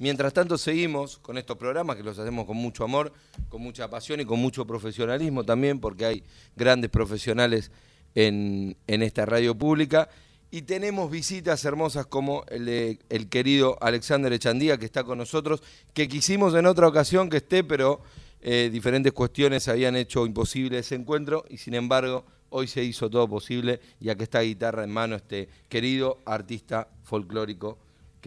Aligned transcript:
Mientras 0.00 0.32
tanto 0.32 0.56
seguimos 0.58 1.18
con 1.18 1.38
estos 1.38 1.56
programas 1.56 1.96
que 1.96 2.04
los 2.04 2.16
hacemos 2.18 2.46
con 2.46 2.56
mucho 2.56 2.84
amor, 2.84 3.12
con 3.48 3.60
mucha 3.60 3.90
pasión 3.90 4.20
y 4.20 4.24
con 4.24 4.38
mucho 4.38 4.64
profesionalismo 4.64 5.44
también, 5.44 5.80
porque 5.80 6.04
hay 6.04 6.24
grandes 6.54 6.88
profesionales 6.88 7.72
en, 8.14 8.76
esta 8.86 9.26
radio 9.26 9.56
pública. 9.56 10.08
Y 10.52 10.62
tenemos 10.62 11.10
visitas 11.10 11.64
hermosas 11.64 12.06
como 12.06 12.44
el, 12.48 12.66
de, 12.66 12.98
querido 13.28 13.76
Alexander 13.80 14.32
Echandía, 14.32 14.78
que 14.78 14.86
está 14.86 15.02
con 15.02 15.18
nosotros, 15.18 15.64
que 15.92 16.06
quisimos 16.06 16.54
en 16.54 16.66
otra 16.66 16.86
ocasión 16.86 17.28
que 17.28 17.38
esté, 17.38 17.64
pero 17.64 18.00
eh, 18.40 18.70
diferentes 18.72 19.12
cuestiones 19.12 19.66
habían 19.66 19.96
hecho 19.96 20.24
imposible 20.26 20.78
ese 20.78 20.94
encuentro 20.94 21.44
y 21.50 21.58
sin 21.58 21.74
embargo 21.74 22.24
hoy 22.50 22.68
se 22.68 22.84
hizo 22.84 23.10
todo 23.10 23.28
posible 23.28 23.80
y 24.00 24.10
aquí 24.10 24.22
está 24.22 24.40
guitarra 24.40 24.84
en 24.84 24.90
mano 24.90 25.16
este 25.16 25.48
querido 25.68 26.20
artista 26.24 26.88
folclórico 27.02 27.78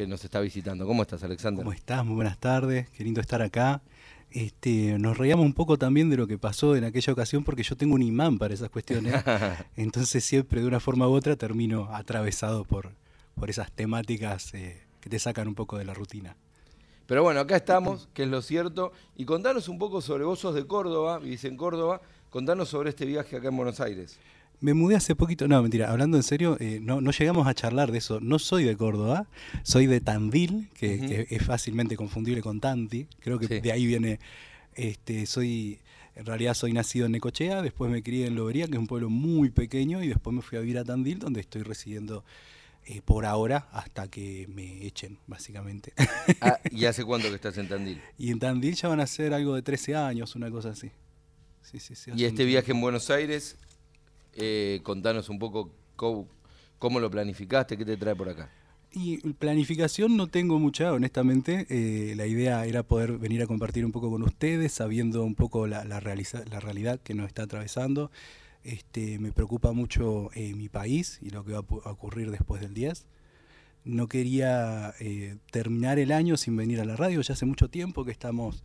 que 0.01 0.07
nos 0.07 0.23
está 0.23 0.39
visitando. 0.39 0.87
¿Cómo 0.87 1.03
estás, 1.03 1.21
Alexander? 1.23 1.63
¿Cómo 1.63 1.73
estás? 1.73 2.03
Muy 2.03 2.15
buenas 2.15 2.39
tardes, 2.39 2.89
qué 2.89 3.03
lindo 3.03 3.21
estar 3.21 3.43
acá. 3.43 3.83
Este, 4.31 4.97
nos 4.97 5.15
reíamos 5.15 5.45
un 5.45 5.53
poco 5.53 5.77
también 5.77 6.09
de 6.09 6.17
lo 6.17 6.25
que 6.25 6.39
pasó 6.39 6.75
en 6.75 6.85
aquella 6.85 7.13
ocasión 7.13 7.43
porque 7.43 7.61
yo 7.61 7.75
tengo 7.75 7.93
un 7.93 8.01
imán 8.01 8.39
para 8.39 8.51
esas 8.51 8.71
cuestiones. 8.71 9.13
Entonces 9.75 10.25
siempre 10.25 10.61
de 10.61 10.67
una 10.67 10.79
forma 10.79 11.07
u 11.07 11.11
otra 11.11 11.35
termino 11.35 11.93
atravesado 11.93 12.63
por, 12.63 12.93
por 13.35 13.51
esas 13.51 13.71
temáticas 13.71 14.55
eh, 14.55 14.81
que 15.01 15.09
te 15.11 15.19
sacan 15.19 15.47
un 15.47 15.53
poco 15.53 15.77
de 15.77 15.85
la 15.85 15.93
rutina. 15.93 16.35
Pero 17.05 17.21
bueno, 17.21 17.39
acá 17.41 17.55
estamos, 17.55 18.09
que 18.15 18.23
es 18.23 18.29
lo 18.29 18.41
cierto. 18.41 18.93
Y 19.15 19.25
contanos 19.25 19.69
un 19.69 19.77
poco 19.77 20.01
sobre 20.01 20.23
vos 20.23 20.39
sos 20.39 20.55
de 20.55 20.65
Córdoba, 20.65 21.19
vivís 21.19 21.43
en 21.45 21.57
Córdoba. 21.57 22.01
Contanos 22.31 22.69
sobre 22.69 22.89
este 22.89 23.05
viaje 23.05 23.35
acá 23.37 23.49
en 23.49 23.57
Buenos 23.57 23.79
Aires. 23.79 24.17
Me 24.61 24.73
mudé 24.75 24.95
hace 24.95 25.15
poquito, 25.15 25.47
no, 25.47 25.61
mentira, 25.61 25.91
hablando 25.91 26.17
en 26.17 26.23
serio, 26.23 26.55
eh, 26.59 26.79
no, 26.81 27.01
no, 27.01 27.11
llegamos 27.11 27.47
a 27.47 27.53
charlar 27.53 27.91
de 27.91 27.97
eso. 27.97 28.19
No 28.19 28.37
soy 28.37 28.63
de 28.63 28.77
Córdoba, 28.77 29.27
soy 29.63 29.87
de 29.87 30.01
Tandil, 30.01 30.69
que, 30.75 30.95
uh 30.95 30.97
-huh. 30.99 31.27
que 31.27 31.35
es 31.35 31.43
fácilmente 31.43 31.97
confundible 31.97 32.41
con 32.41 32.59
Tanti. 32.59 33.07
Creo 33.19 33.39
que 33.39 33.47
sí. 33.47 33.59
de 33.59 33.71
ahí 33.71 33.87
viene, 33.87 34.19
este, 34.75 35.25
soy, 35.25 35.79
en 36.15 36.25
realidad 36.25 36.53
soy 36.53 36.73
nacido 36.73 37.07
en 37.07 37.13
Necochea, 37.13 37.63
después 37.63 37.91
me 37.91 38.03
crié 38.03 38.27
en 38.27 38.35
Lobería, 38.35 38.67
que 38.67 38.73
es 38.73 38.79
un 38.79 38.87
pueblo 38.87 39.09
muy 39.09 39.49
pequeño, 39.49 40.03
y 40.03 40.07
después 40.07 40.35
me 40.35 40.43
fui 40.43 40.59
a 40.59 40.61
vivir 40.61 40.77
a 40.77 40.83
Tandil, 40.83 41.17
donde 41.17 41.41
estoy 41.41 41.63
residiendo 41.63 42.23
eh, 42.85 43.01
por 43.03 43.25
ahora 43.25 43.67
hasta 43.71 44.07
que 44.07 44.47
me 44.47 44.85
echen, 44.85 45.19
básicamente. 45.27 45.93
Ah, 46.41 46.59
¿Y 46.71 46.85
hace 46.85 47.03
cuánto 47.03 47.29
que 47.29 47.35
estás 47.35 47.57
en 47.57 47.67
Tandil? 47.67 48.01
Y 48.17 48.31
en 48.31 48.39
Tandil 48.39 48.75
ya 48.75 48.89
van 48.89 48.99
a 48.99 49.07
ser 49.07 49.33
algo 49.33 49.55
de 49.55 49.61
13 49.61 49.95
años, 49.95 50.35
una 50.35 50.49
cosa 50.49 50.69
así. 50.69 50.89
Sí, 51.61 51.79
sí, 51.79 51.95
sí, 51.95 52.11
¿Y 52.15 52.25
este 52.25 52.43
viaje 52.43 52.71
en 52.71 52.81
Buenos 52.81 53.11
Aires, 53.11 53.55
eh, 54.33 54.79
contanos 54.83 55.29
un 55.29 55.39
poco 55.39 55.71
cómo, 55.95 56.99
lo 56.99 57.11
planificaste, 57.11 57.77
qué 57.77 57.85
te 57.85 57.97
trae 57.97 58.15
por 58.15 58.29
acá? 58.29 58.49
Y 58.93 59.17
planificación 59.33 60.17
no 60.17 60.27
tengo 60.27 60.59
mucha, 60.59 60.91
honestamente. 60.91 61.65
Eh, 61.69 62.15
la 62.15 62.27
idea 62.27 62.65
era 62.65 62.83
poder 62.83 63.17
venir 63.17 63.41
a 63.41 63.47
compartir 63.47 63.85
un 63.85 63.91
poco 63.91 64.09
con 64.09 64.23
ustedes, 64.23 64.73
sabiendo 64.73 65.23
un 65.23 65.35
poco 65.35 65.65
la, 65.67 65.85
la, 65.85 66.01
la 66.01 66.59
realidad 66.59 66.99
que 67.01 67.13
nos 67.13 67.27
está 67.27 67.43
atravesando. 67.43 68.11
Este, 68.63 69.17
me 69.17 69.31
preocupa 69.31 69.71
mucho 69.71 70.29
eh, 70.35 70.53
mi 70.53 70.69
país 70.69 71.19
y 71.21 71.31
lo 71.31 71.43
que 71.43 71.53
va 71.53 71.59
a 71.59 71.91
ocurrir 71.91 72.31
después 72.31 72.61
del 72.61 72.73
10. 72.73 73.05
No 73.83 74.07
quería 74.07 74.93
eh, 74.99 75.37
terminar 75.51 75.97
el 75.97 76.11
año 76.11 76.37
sin 76.37 76.55
venir 76.55 76.79
a 76.79 76.85
la 76.85 76.95
radio, 76.95 77.21
ya 77.21 77.33
hace 77.33 77.45
mucho 77.45 77.69
tiempo 77.69 78.05
que 78.05 78.11
estamos 78.11 78.63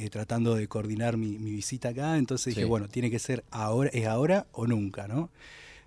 eh, 0.00 0.10
tratando 0.10 0.54
de 0.54 0.68
coordinar 0.68 1.16
mi, 1.16 1.38
mi, 1.38 1.50
visita 1.50 1.90
acá, 1.90 2.16
entonces 2.16 2.54
sí. 2.54 2.60
dije, 2.60 2.64
bueno, 2.64 2.88
tiene 2.88 3.10
que 3.10 3.18
ser 3.18 3.44
ahora, 3.50 3.90
es 3.92 4.06
ahora 4.06 4.46
o 4.52 4.66
nunca, 4.66 5.06
¿no? 5.08 5.30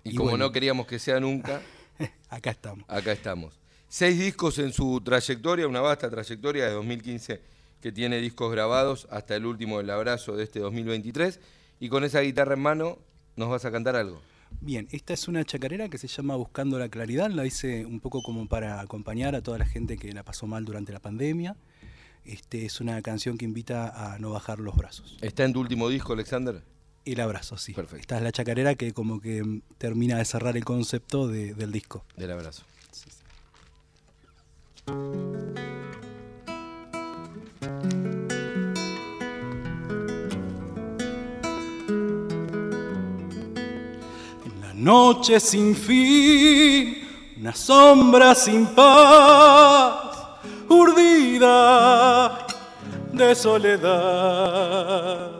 Y, 0.02 0.10
y 0.10 0.14
como 0.14 0.30
bueno, 0.30 0.46
no 0.46 0.52
queríamos 0.52 0.86
que 0.86 0.98
sea 0.98 1.20
nunca, 1.20 1.60
acá 2.28 2.50
estamos. 2.50 2.84
Acá 2.88 3.12
estamos. 3.12 3.60
Seis 3.88 4.18
discos 4.18 4.58
en 4.58 4.72
su 4.72 5.00
trayectoria, 5.02 5.68
una 5.68 5.80
vasta 5.80 6.10
trayectoria 6.10 6.66
de 6.66 6.72
2015 6.72 7.40
que 7.80 7.92
tiene 7.92 8.18
discos 8.18 8.50
grabados 8.50 9.06
hasta 9.10 9.36
el 9.36 9.46
último 9.46 9.78
del 9.78 9.90
abrazo 9.90 10.36
de 10.36 10.44
este 10.44 10.58
2023 10.58 11.38
y 11.80 11.88
con 11.88 12.02
esa 12.02 12.20
guitarra 12.20 12.54
en 12.54 12.60
mano 12.60 12.98
¿Nos 13.36 13.48
vas 13.48 13.64
a 13.64 13.72
cantar 13.72 13.96
algo? 13.96 14.20
Bien, 14.60 14.86
esta 14.92 15.12
es 15.12 15.26
una 15.26 15.44
chacarera 15.44 15.88
que 15.88 15.98
se 15.98 16.06
llama 16.06 16.36
Buscando 16.36 16.78
la 16.78 16.88
Claridad, 16.88 17.30
la 17.30 17.44
hice 17.44 17.84
un 17.84 17.98
poco 17.98 18.22
como 18.22 18.46
para 18.46 18.80
acompañar 18.80 19.34
a 19.34 19.42
toda 19.42 19.58
la 19.58 19.66
gente 19.66 19.96
que 19.96 20.12
la 20.12 20.22
pasó 20.22 20.46
mal 20.46 20.64
durante 20.64 20.92
la 20.92 21.00
pandemia. 21.00 21.56
Este, 22.24 22.64
es 22.66 22.80
una 22.80 23.00
canción 23.02 23.36
que 23.36 23.44
invita 23.44 24.14
a 24.14 24.18
no 24.18 24.30
bajar 24.30 24.58
los 24.58 24.74
brazos. 24.76 25.18
¿Está 25.20 25.44
en 25.44 25.52
tu 25.52 25.60
último 25.60 25.88
disco, 25.88 26.12
Alexander? 26.12 26.62
El 27.04 27.20
abrazo, 27.20 27.58
sí. 27.58 27.74
Perfecto. 27.74 28.00
Esta 28.00 28.16
es 28.16 28.22
la 28.22 28.32
chacarera 28.32 28.74
que 28.76 28.92
como 28.92 29.20
que 29.20 29.60
termina 29.76 30.16
de 30.16 30.24
cerrar 30.24 30.56
el 30.56 30.64
concepto 30.64 31.28
de, 31.28 31.54
del 31.54 31.70
disco. 31.70 32.04
Del 32.16 32.30
abrazo. 32.30 32.64
Sí, 32.92 33.10
sí. 33.10 33.18
noche 44.84 45.40
sin 45.40 45.74
fin, 45.74 47.08
una 47.40 47.54
sombra 47.54 48.34
sin 48.34 48.66
paz, 48.66 50.03
urdida 50.74 52.46
de 53.12 53.34
soledad. 53.34 55.30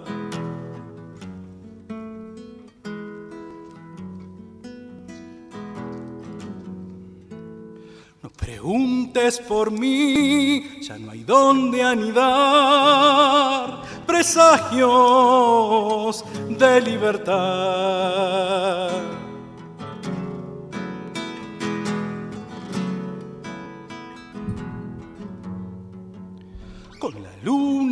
No 8.23 8.31
preguntes 8.31 9.39
por 9.41 9.71
mí, 9.71 10.81
ya 10.81 10.97
no 10.99 11.11
hay 11.11 11.25
donde 11.25 11.83
anidar 11.83 13.83
presagios 14.07 16.25
de 16.49 16.81
libertad. 16.81 18.84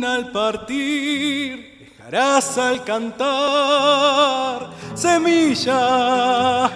Al 0.03 0.31
partir, 0.31 1.89
dejarás 1.97 2.57
al 2.57 2.83
cantar, 2.83 4.69
semilla 4.93 6.71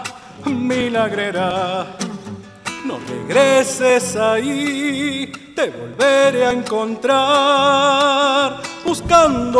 milagrera. 0.45 1.85
No 2.85 2.99
regreses 3.07 4.15
ahí, 4.15 5.31
te 5.55 5.69
volveré 5.69 6.45
a 6.45 6.51
encontrar, 6.51 7.17
buscando 8.85 9.57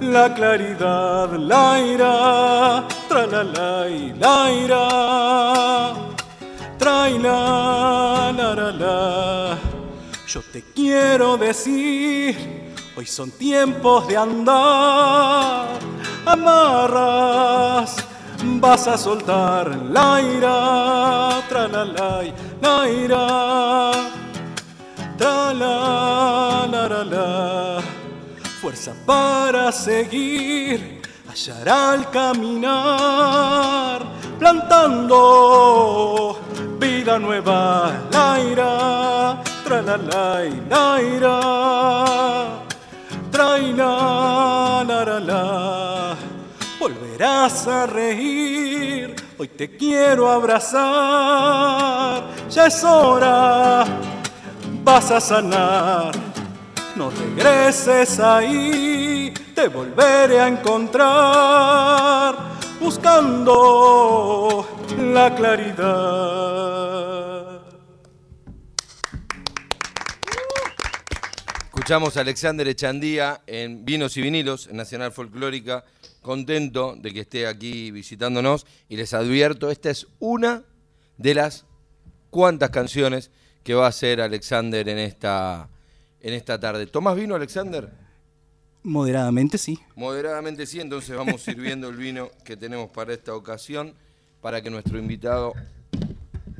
la 0.00 0.32
claridad, 0.32 1.32
la 1.32 1.80
ira, 1.80 2.84
tra 3.08 3.26
la 3.26 3.42
la 3.44 3.88
y 3.88 4.12
la 4.14 4.50
ira, 4.52 5.94
traila, 6.78 8.32
la 8.36 8.54
la 8.54 8.72
la. 8.72 9.67
Yo 10.28 10.42
te 10.42 10.62
quiero 10.74 11.38
decir, 11.38 12.36
hoy 12.94 13.06
son 13.06 13.30
tiempos 13.30 14.06
de 14.06 14.18
andar. 14.18 15.78
Amarras, 16.26 17.96
vas 18.60 18.86
a 18.88 18.98
soltar 18.98 19.74
la 19.74 20.20
ira, 20.20 21.42
tra 21.48 21.66
la 21.66 21.86
la, 21.86 22.22
la 22.60 22.90
ira, 22.90 23.92
tra 25.16 25.54
la 25.54 26.68
la 26.70 27.04
la. 27.04 27.80
Fuerza 28.60 28.92
para 29.06 29.72
seguir, 29.72 31.00
hallará 31.26 31.92
al 31.92 32.10
caminar, 32.10 34.02
plantando 34.38 36.38
vida 36.78 37.18
nueva, 37.18 37.94
la 38.12 38.40
ira 38.42 39.42
tra 39.68 39.82
la 39.82 39.96
la 39.98 40.26
la 40.70 41.02
ira 41.02 41.38
traina 43.30 43.88
la 44.90 45.04
la 45.04 45.20
la 45.20 46.16
volverás 46.80 47.66
a 47.66 47.84
reír 47.84 49.14
hoy 49.38 49.48
te 49.48 49.76
quiero 49.76 50.30
abrazar. 50.30 50.78
Ya 52.50 52.66
es 52.66 52.82
hora. 52.82 53.84
Vas 54.82 55.10
a 55.10 55.20
sanar. 55.20 56.12
No 56.96 57.10
regreses 57.10 58.18
ahí. 58.18 59.32
Te 59.54 59.68
volveré 59.68 60.40
a 60.40 60.48
encontrar. 60.48 62.34
Buscando 62.80 64.66
la 65.12 65.34
claridad 65.34 66.47
Escuchamos 71.88 72.18
a 72.18 72.20
Alexander 72.20 72.68
Echandía 72.68 73.40
en 73.46 73.86
Vinos 73.86 74.14
y 74.18 74.20
Vinilos, 74.20 74.66
en 74.66 74.76
Nacional 74.76 75.10
Folclórica. 75.10 75.86
Contento 76.20 76.94
de 76.94 77.14
que 77.14 77.20
esté 77.20 77.46
aquí 77.46 77.90
visitándonos 77.90 78.66
y 78.90 78.98
les 78.98 79.14
advierto, 79.14 79.70
esta 79.70 79.88
es 79.88 80.06
una 80.18 80.64
de 81.16 81.34
las 81.34 81.64
cuantas 82.28 82.68
canciones 82.68 83.30
que 83.64 83.72
va 83.72 83.86
a 83.86 83.88
hacer 83.88 84.20
Alexander 84.20 84.86
en 84.86 84.98
esta, 84.98 85.70
en 86.20 86.34
esta 86.34 86.60
tarde. 86.60 86.86
¿Tomás 86.88 87.16
vino, 87.16 87.34
Alexander? 87.34 87.88
Moderadamente 88.82 89.56
sí. 89.56 89.78
Moderadamente 89.96 90.66
sí, 90.66 90.80
entonces 90.80 91.16
vamos 91.16 91.40
sirviendo 91.40 91.88
el 91.88 91.96
vino 91.96 92.28
que 92.44 92.58
tenemos 92.58 92.90
para 92.90 93.14
esta 93.14 93.34
ocasión, 93.34 93.94
para 94.42 94.60
que 94.60 94.68
nuestro 94.68 94.98
invitado 94.98 95.54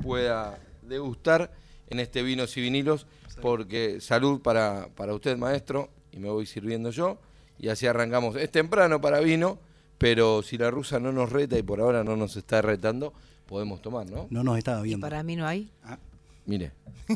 pueda 0.01 0.57
degustar 0.81 1.51
en 1.89 1.99
este 1.99 2.23
Vinos 2.23 2.55
y 2.57 2.61
Vinilos, 2.61 3.07
porque 3.41 4.01
salud 4.01 4.41
para, 4.41 4.89
para 4.95 5.13
usted, 5.13 5.37
maestro, 5.37 5.89
y 6.11 6.19
me 6.19 6.29
voy 6.29 6.45
sirviendo 6.45 6.91
yo, 6.91 7.17
y 7.57 7.69
así 7.69 7.87
arrancamos. 7.87 8.35
Es 8.35 8.51
temprano 8.51 9.01
para 9.01 9.19
vino, 9.19 9.59
pero 9.97 10.41
si 10.41 10.57
la 10.57 10.71
rusa 10.71 10.99
no 10.99 11.11
nos 11.11 11.31
reta 11.31 11.57
y 11.57 11.63
por 11.63 11.81
ahora 11.81 12.03
no 12.03 12.15
nos 12.15 12.35
está 12.35 12.61
retando, 12.61 13.13
podemos 13.45 13.81
tomar, 13.81 14.09
¿no? 14.09 14.27
No 14.29 14.43
nos 14.43 14.57
estaba 14.57 14.81
viendo. 14.81 15.05
para 15.05 15.23
mí 15.23 15.35
no 15.35 15.45
hay. 15.45 15.71
Ah. 15.83 15.97
Mire, 16.45 16.71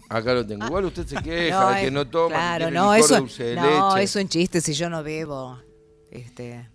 acá 0.10 0.34
lo 0.34 0.46
tengo. 0.46 0.66
Igual 0.66 0.86
usted 0.86 1.08
se 1.08 1.16
queja 1.24 1.76
de 1.76 1.86
que 1.86 1.92
no 1.92 2.08
toma, 2.08 2.36
claro, 2.36 2.72
no, 2.72 2.94
licor 2.94 3.06
eso, 3.06 3.18
dulce 3.20 3.44
de 3.46 3.56
no, 3.56 3.96
leche. 3.96 4.04
eso 4.04 4.20
en 4.20 4.30
chiste, 4.30 4.62
si 4.62 4.74
yo 4.74 4.90
no 4.90 5.02
bebo. 5.02 5.60
Este, 6.12 6.70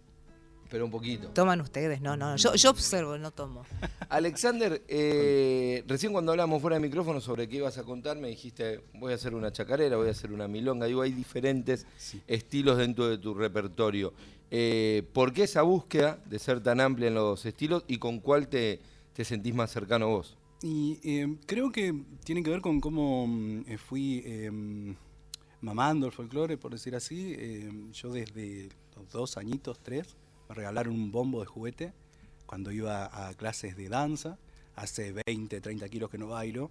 Pero 0.70 0.84
un 0.84 0.90
poquito. 0.90 1.28
toman 1.28 1.60
ustedes, 1.60 2.00
no, 2.00 2.16
no. 2.16 2.36
Yo, 2.36 2.54
yo 2.54 2.70
observo, 2.70 3.16
no 3.16 3.30
tomo. 3.30 3.64
Alexander, 4.10 4.82
eh, 4.86 5.82
recién 5.86 6.12
cuando 6.12 6.32
hablamos 6.32 6.60
fuera 6.60 6.76
de 6.76 6.80
micrófono 6.80 7.20
sobre 7.20 7.48
qué 7.48 7.56
ibas 7.56 7.78
a 7.78 7.84
contar, 7.84 8.18
me 8.18 8.28
dijiste, 8.28 8.82
voy 8.94 9.12
a 9.12 9.14
hacer 9.14 9.34
una 9.34 9.50
chacarera, 9.50 9.96
voy 9.96 10.08
a 10.08 10.10
hacer 10.10 10.32
una 10.32 10.46
milonga. 10.46 10.86
Digo, 10.86 11.02
hay 11.02 11.12
diferentes 11.12 11.86
estilos 12.26 12.76
dentro 12.76 13.08
de 13.08 13.18
tu 13.18 13.32
repertorio. 13.34 14.12
Eh, 14.50 15.04
¿Por 15.12 15.32
qué 15.32 15.44
esa 15.44 15.62
búsqueda 15.62 16.18
de 16.26 16.38
ser 16.38 16.62
tan 16.62 16.80
amplia 16.80 17.08
en 17.08 17.14
los 17.14 17.44
estilos 17.46 17.84
y 17.86 17.98
con 17.98 18.20
cuál 18.20 18.48
te, 18.48 18.80
te 19.14 19.24
sentís 19.24 19.54
más 19.54 19.70
cercano 19.70 20.08
vos? 20.08 20.36
Y 20.62 20.98
eh, 21.04 21.36
creo 21.46 21.70
que 21.70 21.94
tiene 22.24 22.42
que 22.42 22.50
ver 22.50 22.60
con 22.60 22.80
cómo 22.80 23.26
mm, 23.26 23.64
eh, 23.68 23.78
fui 23.78 24.22
eh, 24.24 24.50
mamando 25.60 26.06
el 26.06 26.12
folclore, 26.12 26.56
por 26.56 26.72
decir 26.72 26.94
así. 26.94 27.34
Eh, 27.38 27.70
yo 27.92 28.12
desde 28.12 28.68
los 28.96 29.08
dos 29.10 29.36
añitos, 29.36 29.78
tres, 29.80 30.16
me 30.48 30.54
regalaron 30.54 30.94
un 30.94 31.10
bombo 31.12 31.40
de 31.40 31.46
juguete 31.46 31.92
cuando 32.46 32.72
iba 32.72 33.28
a 33.28 33.34
clases 33.34 33.76
de 33.76 33.88
danza. 33.88 34.38
Hace 34.76 35.12
20, 35.26 35.60
30 35.60 35.88
kilos 35.88 36.08
que 36.10 36.18
no 36.18 36.28
bailo. 36.28 36.70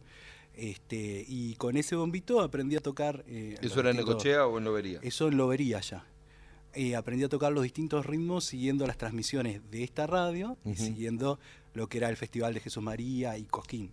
Este, 0.55 1.23
y 1.27 1.53
con 1.55 1.77
ese 1.77 1.95
bombito 1.95 2.41
aprendí 2.41 2.75
a 2.75 2.79
tocar. 2.79 3.23
eh, 3.27 3.55
¿Eso 3.61 3.79
era 3.81 3.91
en 3.91 3.97
Necochea 3.97 4.47
o 4.47 4.57
en 4.57 4.63
Lobería? 4.63 4.99
Eso 5.03 5.27
en 5.27 5.37
Lobería 5.37 5.79
ya. 5.81 6.05
Eh, 6.73 6.95
aprendí 6.95 7.23
a 7.23 7.29
tocar 7.29 7.51
los 7.51 7.63
distintos 7.63 8.05
ritmos 8.05 8.45
siguiendo 8.45 8.87
las 8.87 8.97
transmisiones 8.97 9.61
de 9.71 9.83
esta 9.83 10.07
radio 10.07 10.57
y 10.65 10.71
Ujú. 10.71 10.83
siguiendo 10.83 11.39
lo 11.73 11.87
que 11.87 11.97
era 11.99 12.09
el 12.09 12.17
Festival 12.17 12.53
de 12.53 12.59
Jesús 12.59 12.81
María 12.83 13.37
y 13.37 13.43
Cosquín. 13.43 13.91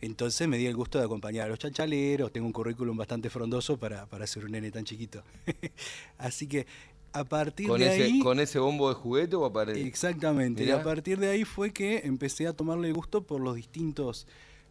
Entonces 0.00 0.48
me 0.48 0.56
di 0.56 0.66
el 0.66 0.74
gusto 0.74 0.98
de 0.98 1.04
acompañar 1.04 1.46
a 1.46 1.48
los 1.50 1.58
chachaleros, 1.58 2.32
tengo 2.32 2.46
un 2.46 2.52
currículum 2.52 2.96
bastante 2.96 3.28
frondoso 3.28 3.76
para, 3.78 4.06
para 4.06 4.26
ser 4.26 4.44
un 4.46 4.52
nene 4.52 4.70
tan 4.70 4.84
chiquito. 4.84 5.22
Así 6.18 6.46
que 6.46 6.66
a 7.12 7.24
partir 7.24 7.66
¿Con 7.68 7.80
de 7.80 7.92
ese, 7.92 8.02
ahí... 8.04 8.20
¿Con 8.20 8.38
ese 8.40 8.58
bombo 8.58 8.88
de 8.88 8.94
juguete 8.94 9.36
o 9.36 9.52
para 9.52 9.72
Exactamente. 9.72 10.64
Y 10.64 10.70
a 10.70 10.82
partir 10.82 11.18
de 11.18 11.28
ahí 11.28 11.44
fue 11.44 11.72
que 11.72 11.98
empecé 12.04 12.46
a 12.46 12.52
tomarle 12.52 12.92
gusto 12.92 13.22
por 13.22 13.40
los 13.40 13.56
distintos 13.56 14.26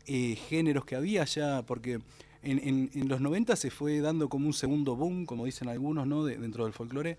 eh, 0.08 0.36
géneros 0.48 0.86
que 0.86 0.96
había 0.96 1.26
ya, 1.26 1.64
porque 1.66 2.00
en, 2.42 2.60
en- 2.68 2.90
en 2.94 3.08
los 3.10 3.20
90 3.22 3.56
se 3.56 3.70
fue 3.70 4.00
dando 4.00 4.30
como 4.30 4.48
un 4.48 4.54
segundo 4.54 4.96
boom, 4.96 5.26
como 5.26 5.46
dicen 5.46 5.68
algunos, 5.70 6.08
¿no? 6.08 6.24
De- 6.24 6.38
dentro 6.38 6.64
del 6.64 6.74
folclore. 6.74 7.18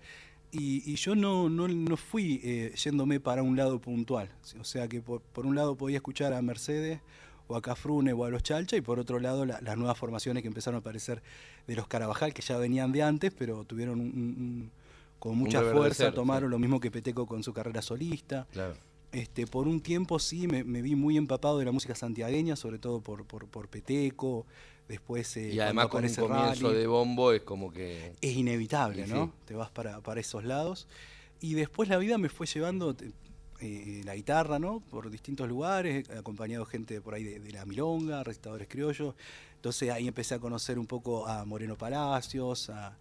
Y, 0.51 0.83
y 0.91 0.95
yo 0.95 1.15
no, 1.15 1.49
no, 1.49 1.67
no 1.67 1.95
fui 1.95 2.41
eh, 2.43 2.73
yéndome 2.83 3.19
para 3.21 3.41
un 3.43 3.55
lado 3.55 3.79
puntual. 3.79 4.29
O 4.59 4.63
sea 4.65 4.87
que 4.89 4.99
por, 5.01 5.21
por 5.21 5.45
un 5.45 5.55
lado 5.55 5.75
podía 5.75 5.97
escuchar 5.97 6.33
a 6.33 6.41
Mercedes 6.41 6.99
o 7.47 7.55
a 7.55 7.61
Cafrune 7.61 8.11
o 8.13 8.25
a 8.25 8.29
los 8.29 8.43
Chalcha 8.43 8.75
y 8.75 8.81
por 8.81 8.99
otro 8.99 9.19
lado 9.19 9.45
la- 9.45 9.61
las 9.61 9.77
nuevas 9.77 9.97
formaciones 9.97 10.41
que 10.41 10.47
empezaron 10.47 10.75
a 10.75 10.79
aparecer 10.79 11.21
de 11.67 11.75
los 11.75 11.87
Carabajal, 11.87 12.33
que 12.33 12.41
ya 12.41 12.57
venían 12.57 12.91
de 12.91 13.03
antes, 13.03 13.31
pero 13.37 13.63
tuvieron 13.63 13.99
un- 14.01 14.71
con 15.21 15.37
mucha 15.37 15.61
fuerza, 15.61 16.11
tomaron 16.11 16.49
sí. 16.49 16.51
lo 16.51 16.57
mismo 16.59 16.79
que 16.79 16.89
Peteco 16.89 17.27
con 17.27 17.43
su 17.43 17.53
carrera 17.53 17.83
solista. 17.83 18.47
Claro. 18.51 18.73
Este, 19.11 19.45
por 19.45 19.67
un 19.67 19.81
tiempo 19.81 20.17
sí 20.17 20.47
me, 20.47 20.63
me 20.63 20.81
vi 20.81 20.95
muy 20.95 21.15
empapado 21.15 21.59
de 21.59 21.65
la 21.65 21.71
música 21.71 21.93
santiagueña, 21.93 22.55
sobre 22.55 22.79
todo 22.79 23.01
por, 23.01 23.23
por, 23.25 23.45
por 23.47 23.67
Peteco, 23.67 24.47
después 24.87 25.37
eh, 25.37 25.53
Y 25.53 25.59
además 25.59 25.87
con 25.89 26.03
un 26.03 26.13
comienzo 26.15 26.27
Rally. 26.63 26.75
de 26.79 26.87
bombo 26.87 27.31
es 27.33 27.41
como 27.43 27.71
que... 27.71 28.13
Es 28.19 28.35
inevitable, 28.35 29.05
¿no? 29.05 29.25
sí. 29.27 29.31
Te 29.45 29.53
vas 29.53 29.69
para, 29.69 30.01
para 30.01 30.19
esos 30.19 30.43
lados. 30.43 30.87
Y 31.39 31.53
después 31.53 31.87
la 31.87 31.97
vida 31.97 32.17
me 32.17 32.29
fue 32.29 32.47
llevando 32.47 32.95
te- 32.95 33.11
eh, 33.59 34.01
la 34.05 34.15
guitarra, 34.15 34.57
¿no? 34.57 34.79
Por 34.89 35.11
distintos 35.11 35.47
lugares, 35.47 36.09
acompañado 36.09 36.65
gente 36.65 36.99
por 36.99 37.13
ahí 37.13 37.23
de, 37.23 37.39
de 37.39 37.51
la 37.51 37.65
milonga, 37.65 38.23
recitadores 38.23 38.67
criollos. 38.67 39.13
Entonces 39.55 39.91
ahí 39.91 40.07
empecé 40.07 40.33
a 40.35 40.39
conocer 40.39 40.79
un 40.79 40.87
poco 40.87 41.27
a 41.27 41.45
Moreno 41.45 41.75
Palacios, 41.77 42.71
a, 42.71 42.97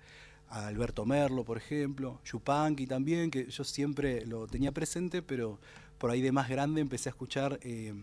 a 0.50 0.66
Alberto 0.66 1.06
Merlo, 1.06 1.44
por 1.44 1.56
ejemplo, 1.56 2.20
Yupanqui 2.24 2.86
también, 2.86 3.30
que 3.30 3.48
yo 3.48 3.62
siempre 3.62 4.26
lo 4.26 4.48
tenía 4.48 4.72
presente, 4.72 5.22
pero 5.22 5.58
por 5.96 6.10
ahí 6.10 6.20
de 6.20 6.32
más 6.32 6.48
grande 6.48 6.80
empecé 6.80 7.08
a 7.08 7.12
escuchar, 7.12 7.60
eh, 7.62 7.94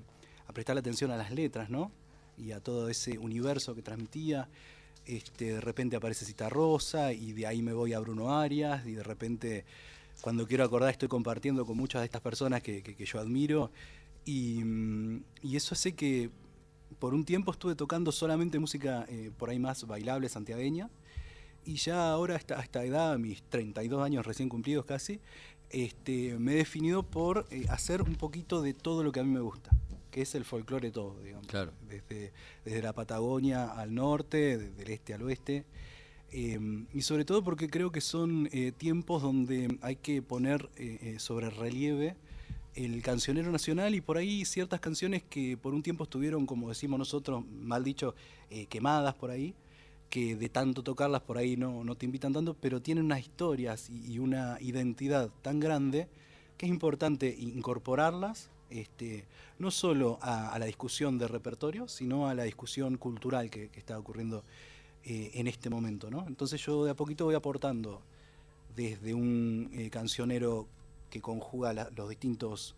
a 0.47 0.53
prestar 0.53 0.77
atención 0.77 1.11
a 1.11 1.17
las 1.17 1.31
letras, 1.31 1.69
¿no? 1.69 1.91
Y 2.37 2.51
a 2.51 2.61
todo 2.61 2.87
ese 2.87 3.17
universo 3.17 3.75
que 3.75 3.81
transmitía. 3.81 4.47
Este, 5.05 5.53
de 5.53 5.61
repente 5.61 5.95
aparece 5.95 6.25
Cita 6.25 6.49
Rosa 6.49 7.11
y 7.13 7.33
de 7.33 7.47
ahí 7.47 7.61
me 7.61 7.73
voy 7.73 7.93
a 7.93 7.99
Bruno 7.99 8.37
Arias 8.37 8.85
y 8.85 8.93
de 8.93 9.03
repente 9.03 9.65
cuando 10.21 10.45
quiero 10.45 10.63
acordar 10.63 10.89
estoy 10.89 11.07
compartiendo 11.07 11.65
con 11.65 11.77
muchas 11.77 12.01
de 12.01 12.05
estas 12.05 12.21
personas 12.21 12.61
que, 12.61 12.81
yo 13.05 13.19
admiro 13.19 13.71
y, 14.25 14.63
mm, 14.65 15.23
y 15.43 15.55
eso 15.55 15.75
hace 15.75 15.93
que 15.93 16.29
por 16.99 17.13
un 17.13 17.23
tiempo 17.23 17.51
estuve 17.51 17.75
tocando 17.75 18.11
solamente 18.11 18.59
música 18.59 19.05
eh, 19.07 19.31
por 19.37 19.49
ahí 19.49 19.59
más 19.59 19.87
bailable 19.87 20.27
santiagueña 20.27 20.89
y 21.67 21.75
ya 21.75 22.09
ahora 22.11 22.35
hasta 22.35 22.59
esta 22.61 22.83
edad, 22.83 23.17
mis 23.17 23.43
32 23.43 24.01
años 24.03 24.25
recién 24.25 24.49
cumplidos 24.49 24.85
casi, 24.85 25.19
este, 25.69 26.37
me 26.39 26.53
he 26.53 26.55
definido 26.55 27.03
por 27.03 27.45
eh, 27.51 27.65
hacer 27.69 28.01
un 28.01 28.15
poquito 28.15 28.61
de 28.61 28.73
todo 28.73 29.03
lo 29.03 29.11
que 29.11 29.19
a 29.19 29.23
mí 29.23 29.31
me 29.31 29.41
gusta, 29.41 29.69
que 30.11 30.21
es 30.21 30.33
el 30.35 30.45
folclore 30.45 30.91
todo, 30.91 31.21
digamos. 31.21 31.45
Claro. 31.47 31.73
Desde, 31.89 32.31
desde 32.63 32.81
la 32.81 32.93
Patagonia 32.93 33.65
al 33.71 33.93
norte, 33.93 34.57
de- 34.57 34.69
del 34.71 34.89
este 34.89 35.13
al 35.13 35.21
oeste. 35.23 35.65
Eh, 36.31 36.59
y 36.93 37.01
sobre 37.03 37.23
todo 37.25 37.43
porque 37.43 37.69
creo 37.69 37.91
que 37.91 38.01
son 38.01 38.49
eh, 38.51 38.71
tiempos 38.75 39.21
donde 39.21 39.77
hay 39.81 39.95
que 39.97 40.21
poner 40.21 40.69
eh, 40.75 41.15
sobre 41.19 41.49
relieve 41.49 42.15
el 42.75 43.01
cancionero 43.01 43.49
nacional 43.51 43.95
y 43.95 44.01
por 44.01 44.17
ahí 44.17 44.43
ciertas 44.45 44.79
canciones 44.79 45.23
que 45.23 45.57
por 45.57 45.73
un 45.73 45.81
tiempo 45.83 46.03
estuvieron, 46.03 46.45
como 46.45 46.69
decimos 46.69 46.99
nosotros, 46.99 47.43
mal 47.49 47.83
dicho, 47.83 48.13
quemadas 48.69 49.15
por 49.15 49.31
ahí, 49.31 49.55
que 50.09 50.35
de 50.35 50.49
tanto 50.49 50.83
tocarlas 50.83 51.21
por 51.21 51.37
ahí 51.37 51.57
no, 51.57 51.83
no 51.83 51.95
te 51.95 52.05
invitan 52.05 52.33
tanto, 52.33 52.53
pero 52.53 52.81
tienen 52.81 53.05
unas 53.05 53.19
historias 53.19 53.89
y, 53.89 54.19
una 54.19 54.57
identidad 54.61 55.29
tan 55.41 55.59
grande 55.59 56.07
que 56.57 56.65
es 56.65 56.71
importante 56.71 57.35
incorporarlas, 57.37 58.49
este, 58.69 59.25
no 59.59 59.71
solo 59.71 60.17
a, 60.21 60.57
la 60.59 60.65
discusión 60.65 61.17
de 61.17 61.27
repertorio, 61.27 61.87
sino 61.87 62.27
a 62.27 62.33
la 62.33 62.43
discusión 62.43 62.97
cultural 62.97 63.49
que, 63.49 63.69
está 63.75 63.97
ocurriendo 63.99 64.43
eh, 65.03 65.31
en 65.35 65.47
este 65.47 65.69
momento. 65.69 66.09
¿no? 66.09 66.25
Entonces 66.27 66.63
yo 66.65 66.85
de 66.85 66.91
a 66.91 66.95
poquito 66.95 67.25
voy 67.25 67.35
aportando 67.35 68.01
desde 68.75 69.13
un 69.13 69.69
eh, 69.73 69.89
cancionero 69.89 70.67
que 71.09 71.21
conjuga 71.21 71.73
los 71.95 72.09
distintos, 72.09 72.75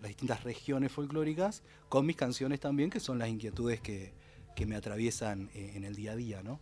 las 0.00 0.08
distintas 0.08 0.44
regiones 0.44 0.92
folclóricas 0.92 1.62
con 1.88 2.06
mis 2.06 2.16
canciones 2.16 2.60
también, 2.60 2.90
que 2.90 3.00
son 3.00 3.18
las 3.18 3.28
inquietudes 3.28 3.80
que, 3.80 4.12
que 4.56 4.66
me 4.66 4.74
atraviesan 4.74 5.50
eh, 5.54 5.74
en 5.76 5.84
el 5.84 5.94
día 5.94 6.12
a 6.12 6.16
día. 6.16 6.42
¿no? 6.42 6.58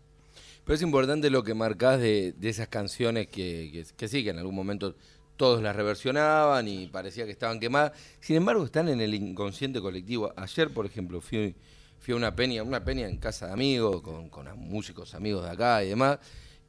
Pero 0.65 0.75
es 0.75 0.83
importante 0.83 1.31
lo 1.31 1.43
que 1.43 1.55
marcás 1.55 1.99
de, 2.01 2.35
esas 2.43 2.69
canciones 2.69 3.29
que, 3.29 3.87
sí, 3.97 4.23
que 4.23 4.31
en 4.31 4.39
algún 4.39 4.55
momento 4.55 4.95
todos 5.39 5.63
las 5.63 5.75
reversionaban 5.75 6.69
y 6.69 6.89
parecía 6.89 7.25
que 7.25 7.31
estaban 7.31 7.59
quemadas. 7.59 7.93
Sin 8.21 8.37
embargo, 8.37 8.65
están 8.65 8.89
en 8.89 9.01
el 9.01 9.15
inconsciente 9.15 9.81
colectivo. 9.81 10.33
Ayer, 10.37 10.71
por 10.71 10.85
ejemplo, 10.85 11.23
fui, 11.23 11.55
fui 11.99 12.13
a 12.13 12.17
una 12.17 12.37
peña, 12.37 12.63
una 12.63 12.85
peña 12.85 13.09
en 13.09 13.17
casa 13.17 13.47
de 13.47 13.53
amigos, 13.53 14.03
con 14.03 14.47
músicos 14.59 15.15
amigos 15.15 15.45
de 15.45 15.51
acá 15.51 15.83
y 15.83 15.89
demás. 15.89 16.19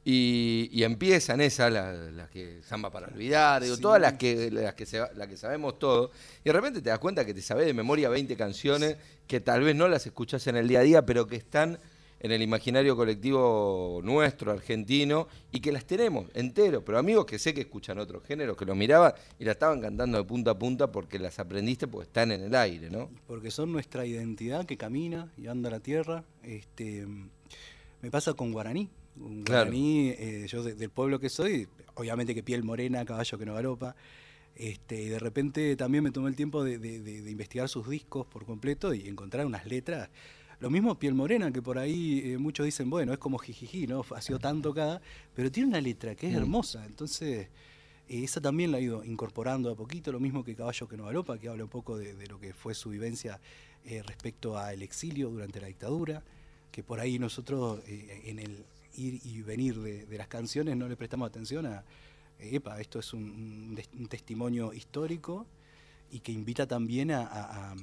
Y, 0.08 0.68
y 0.70 0.84
empiezan 0.84 1.40
esas, 1.40 1.72
las, 1.72 2.12
las 2.12 2.30
que 2.30 2.62
samba 2.62 2.92
para 2.92 3.08
olvidar, 3.08 3.60
digo, 3.60 3.74
Sí. 3.74 3.82
todas 3.82 4.00
las 4.00 4.12
que, 4.12 4.52
las 4.52 4.72
que, 4.74 4.86
se, 4.86 5.00
las 5.00 5.26
que 5.26 5.36
sabemos 5.36 5.80
todo. 5.80 6.12
Y 6.44 6.44
de 6.44 6.52
repente 6.52 6.80
te 6.80 6.90
das 6.90 7.00
cuenta 7.00 7.24
que 7.24 7.34
te 7.34 7.42
sabes 7.42 7.66
de 7.66 7.74
memoria 7.74 8.08
20 8.08 8.36
canciones 8.36 8.96
que 9.26 9.40
tal 9.40 9.62
vez 9.64 9.74
no 9.74 9.88
las 9.88 10.06
escuchás 10.06 10.46
en 10.46 10.54
el 10.54 10.68
día 10.68 10.78
a 10.78 10.82
día, 10.82 11.04
pero 11.04 11.26
que 11.26 11.34
están 11.34 11.80
en 12.20 12.30
el 12.30 12.40
imaginario 12.40 12.94
colectivo 12.94 14.00
nuestro, 14.04 14.52
argentino, 14.52 15.26
y 15.50 15.58
que 15.58 15.72
las 15.72 15.84
tenemos 15.84 16.26
entero, 16.34 16.84
pero 16.84 16.98
amigos 16.98 17.26
que 17.26 17.40
sé 17.40 17.52
que 17.52 17.62
escuchan 17.62 17.98
otros 17.98 18.22
géneros, 18.22 18.56
que 18.56 18.64
los 18.64 18.76
miraban 18.76 19.12
y 19.40 19.44
la 19.44 19.52
estaban 19.52 19.80
cantando 19.80 20.18
de 20.18 20.24
punta 20.24 20.52
a 20.52 20.58
punta 20.58 20.92
porque 20.92 21.18
las 21.18 21.40
aprendiste 21.40 21.88
porque 21.88 22.06
están 22.06 22.30
en 22.30 22.42
el 22.44 22.54
aire, 22.54 22.90
¿no? 22.90 23.10
porque 23.26 23.50
son 23.50 23.72
nuestra 23.72 24.06
identidad 24.06 24.66
que 24.66 24.76
camina 24.76 25.32
y 25.36 25.48
anda 25.48 25.68
la 25.68 25.80
tierra. 25.80 26.22
Este, 26.44 27.06
me 28.02 28.10
pasa 28.12 28.34
con 28.34 28.52
guaraní. 28.52 28.88
Un 29.20 29.42
Claro. 29.44 29.64
guaraní, 29.70 30.10
eh, 30.10 30.46
yo 30.48 30.62
de- 30.62 30.74
del 30.74 30.90
pueblo 30.90 31.18
que 31.18 31.28
soy, 31.28 31.66
obviamente 31.94 32.34
que 32.34 32.42
piel 32.42 32.62
morena, 32.62 33.04
caballo 33.04 33.38
que 33.38 33.46
no 33.46 33.54
galopa. 33.54 33.96
Este, 34.54 35.02
y 35.02 35.08
de 35.08 35.18
repente 35.18 35.76
también 35.76 36.02
me 36.04 36.10
tomé 36.10 36.28
el 36.30 36.36
tiempo 36.36 36.64
de, 36.64 36.78
de- 36.78 37.00
de- 37.00 37.20
de 37.22 37.30
investigar 37.30 37.68
sus 37.68 37.88
discos 37.88 38.26
por 38.26 38.46
completo 38.46 38.94
y 38.94 39.06
encontrar 39.08 39.44
unas 39.46 39.66
letras 39.66 40.08
Lo 40.58 40.70
mismo 40.70 40.98
Piel 40.98 41.12
Morena, 41.12 41.52
que 41.52 41.60
por 41.60 41.76
ahí 41.76 42.22
eh, 42.32 42.38
muchos 42.38 42.64
dicen, 42.64 42.88
bueno, 42.88 43.12
es 43.12 43.18
como 43.18 43.36
jijiji, 43.36 43.86
¿no? 43.86 44.02
Ha 44.14 44.22
sido 44.22 44.38
tan 44.38 44.62
tocada, 44.62 45.02
pero 45.34 45.52
tiene 45.52 45.68
una 45.68 45.82
letra 45.82 46.14
que 46.14 46.28
es 46.28 46.32
Mm. 46.32 46.36
hermosa. 46.38 46.86
Entonces, 46.86 47.48
eh, 48.08 48.24
esa 48.24 48.40
también 48.40 48.72
la 48.72 48.78
ha 48.78 48.80
ido 48.80 49.04
incorporando 49.04 49.70
a 49.70 49.74
poquito, 49.76 50.10
lo 50.12 50.18
mismo 50.18 50.44
que 50.44 50.54
Caballo 50.56 50.88
que 50.88 50.96
no 50.96 51.04
galopa, 51.04 51.38
que 51.38 51.50
habla 51.50 51.62
un 51.64 51.68
poco 51.68 51.98
de, 51.98 52.14
de 52.14 52.26
lo 52.28 52.40
que 52.40 52.54
fue 52.54 52.72
su 52.74 52.88
vivencia 52.88 53.38
eh, 53.84 54.02
respecto 54.02 54.56
al 54.56 54.80
exilio 54.80 55.28
durante 55.28 55.60
la 55.60 55.66
dictadura, 55.66 56.22
que 56.72 56.82
por 56.82 57.00
ahí 57.00 57.18
nosotros 57.18 57.80
eh, 57.86 58.22
en 58.24 58.38
el 58.38 58.64
ir 58.96 59.20
y 59.24 59.42
venir 59.42 59.78
de, 59.80 60.06
las 60.18 60.28
canciones 60.28 60.76
no 60.76 60.88
le 60.88 60.96
prestamos 60.96 61.28
atención 61.28 61.66
a, 61.66 61.84
epa, 62.38 62.80
esto 62.80 62.98
es 62.98 63.12
un, 63.12 63.78
testimonio 64.08 64.72
histórico 64.72 65.46
y 66.10 66.20
que 66.20 66.32
invita 66.32 66.66
también 66.66 67.10
a, 67.10 67.22
a- 67.22 67.74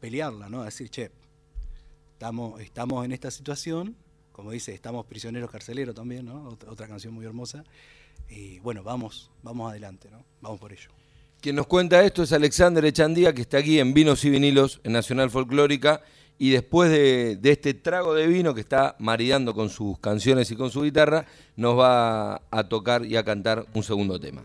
pelearla, 0.00 0.48
¿no? 0.48 0.62
A 0.62 0.66
decir, 0.66 0.88
che, 0.90 1.10
estamos, 2.14 2.60
estamos 2.60 3.04
en 3.04 3.12
esta 3.12 3.30
situación, 3.30 3.96
como 4.32 4.50
dice, 4.50 4.74
estamos 4.74 5.06
prisioneros 5.06 5.50
carceleros 5.50 5.94
también, 5.94 6.26
¿no? 6.26 6.50
Ot- 6.50 6.68
Otra 6.68 6.88
canción 6.88 7.14
muy 7.14 7.24
hermosa. 7.24 7.64
Y 8.28 8.58
bueno, 8.60 8.82
vamos, 8.82 9.30
vamos 9.42 9.70
adelante, 9.70 10.10
¿no? 10.10 10.24
Vamos 10.40 10.58
por 10.58 10.72
ello. 10.72 10.90
Quien 11.40 11.56
nos 11.56 11.66
cuenta 11.66 12.02
esto 12.02 12.22
es 12.22 12.32
Alexander 12.32 12.84
Echandía, 12.84 13.34
que 13.34 13.42
está 13.42 13.58
aquí 13.58 13.78
en 13.78 13.92
Vinos 13.94 14.24
y 14.24 14.30
Vinilos, 14.30 14.80
en 14.82 14.92
Nacional 14.92 15.30
Folclórica, 15.30 16.02
y 16.38 16.50
después 16.50 16.90
de, 16.90 17.36
de 17.36 17.50
este 17.50 17.74
trago 17.74 18.14
de 18.14 18.26
vino 18.26 18.54
que 18.54 18.60
está 18.60 18.96
maridando 18.98 19.54
con 19.54 19.68
sus 19.68 19.98
canciones 19.98 20.50
y 20.50 20.56
con 20.56 20.70
su 20.70 20.82
guitarra, 20.82 21.26
nos 21.56 21.78
va 21.78 22.42
a 22.50 22.68
tocar 22.68 23.04
y 23.04 23.16
a 23.16 23.24
cantar 23.24 23.66
un 23.74 23.82
segundo 23.82 24.18
tema. 24.18 24.42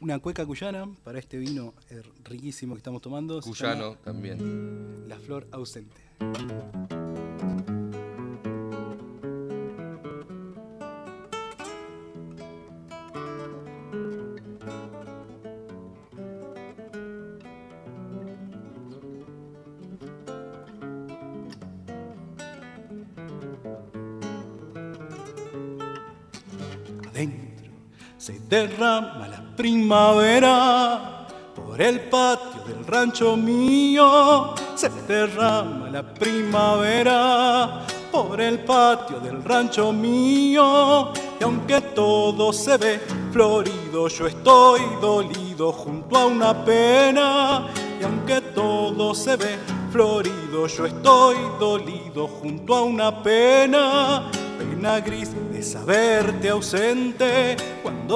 Una 0.00 0.18
cueca 0.18 0.46
cuyana 0.46 0.88
para 1.04 1.18
este 1.18 1.36
vino 1.36 1.74
eh, 1.90 2.02
riquísimo 2.24 2.74
que 2.74 2.78
estamos 2.78 3.02
tomando. 3.02 3.40
Cuyano 3.42 3.96
también. 3.96 5.08
La 5.08 5.18
flor 5.18 5.46
ausente. 5.52 6.00
Se 28.20 28.38
derrama 28.50 29.28
la 29.28 29.42
primavera 29.56 31.26
por 31.56 31.80
el 31.80 32.00
patio 32.00 32.60
del 32.66 32.84
rancho 32.86 33.34
mío. 33.34 34.54
Se 34.74 34.90
derrama 35.08 35.88
la 35.88 36.02
primavera 36.02 37.80
por 38.12 38.38
el 38.38 38.58
patio 38.58 39.20
del 39.20 39.42
rancho 39.42 39.90
mío. 39.90 41.14
Y 41.40 41.44
aunque 41.44 41.80
todo 41.80 42.52
se 42.52 42.76
ve 42.76 43.00
florido 43.32 44.08
yo 44.08 44.26
estoy 44.26 44.82
dolido 45.00 45.72
junto 45.72 46.18
a 46.18 46.26
una 46.26 46.62
pena. 46.62 47.68
Y 47.98 48.04
aunque 48.04 48.42
todo 48.54 49.14
se 49.14 49.36
ve 49.36 49.56
florido 49.90 50.66
yo 50.66 50.84
estoy 50.84 51.36
dolido 51.58 52.28
junto 52.28 52.76
a 52.76 52.82
una 52.82 53.22
pena. 53.22 54.30
Pena 54.58 55.00
gris 55.00 55.30
de 55.50 55.62
saberte 55.62 56.50
ausente 56.50 57.56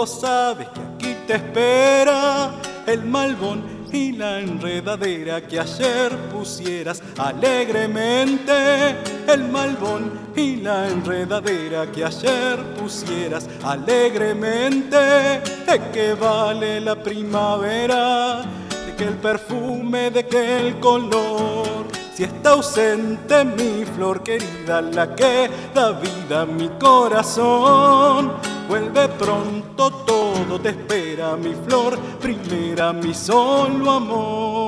sabes 0.04 0.66
que 0.70 0.80
aquí 0.80 1.16
te 1.24 1.34
espera 1.34 2.50
el 2.84 3.04
malbón 3.04 3.62
y 3.92 4.10
la 4.10 4.40
enredadera 4.40 5.40
que 5.46 5.60
ayer 5.60 6.10
pusieras 6.32 7.00
alegremente. 7.16 8.96
El 9.28 9.44
malbón 9.44 10.32
y 10.34 10.56
la 10.56 10.88
enredadera 10.88 11.86
que 11.92 12.04
ayer 12.04 12.58
pusieras 12.76 13.48
alegremente. 13.62 14.96
De 14.96 15.80
que 15.92 16.14
vale 16.14 16.80
la 16.80 16.96
primavera 16.96 18.42
de 18.86 18.96
que 18.96 19.04
el 19.04 19.14
perfume 19.14 20.10
de 20.10 20.26
que 20.26 20.66
el 20.66 20.80
color 20.80 21.84
si 22.14 22.22
está 22.22 22.50
ausente 22.50 23.44
mi 23.44 23.84
flor 23.84 24.22
querida, 24.22 24.80
la 24.80 25.16
que 25.16 25.50
da 25.74 25.90
vida 25.90 26.42
a 26.42 26.46
mi 26.46 26.68
corazón, 26.78 28.34
vuelve 28.68 29.08
pronto, 29.08 29.90
todo 30.06 30.60
te 30.60 30.70
espera, 30.70 31.36
mi 31.36 31.54
flor 31.54 31.98
primera, 32.20 32.92
mi 32.92 33.14
solo 33.14 33.90
amor. 33.90 34.63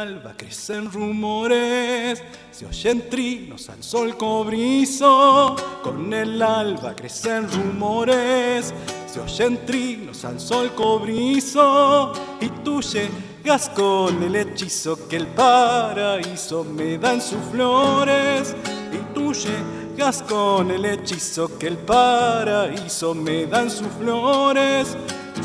Alba 0.00 0.34
crecen 0.36 0.90
rumores, 0.90 2.22
se 2.50 2.66
oyen 2.66 3.08
trinos 3.08 3.68
al 3.68 3.82
sol 3.82 4.16
cobrizo. 4.16 5.56
Con 5.82 6.12
el 6.12 6.40
alba 6.40 6.94
crecen 6.94 7.50
rumores, 7.50 8.72
se 9.06 9.20
oyen 9.20 9.64
trinos 9.66 10.24
al 10.24 10.40
sol 10.40 10.72
cobrizo. 10.74 12.12
Y 12.40 12.48
tú 12.64 12.80
llegas 12.80 13.68
con 13.70 14.22
el 14.22 14.36
hechizo 14.36 15.08
que 15.08 15.16
el 15.16 15.26
paraíso 15.26 16.64
me 16.64 16.98
da 16.98 17.14
en 17.14 17.20
sus 17.20 17.40
flores. 17.50 18.54
Y 18.92 19.14
tú 19.14 19.32
llegas 19.32 20.22
con 20.22 20.70
el 20.70 20.84
hechizo 20.84 21.58
que 21.58 21.68
el 21.68 21.78
paraíso 21.78 23.14
me 23.14 23.46
da 23.46 23.62
en 23.62 23.70
sus 23.70 23.88
flores. 23.98 24.96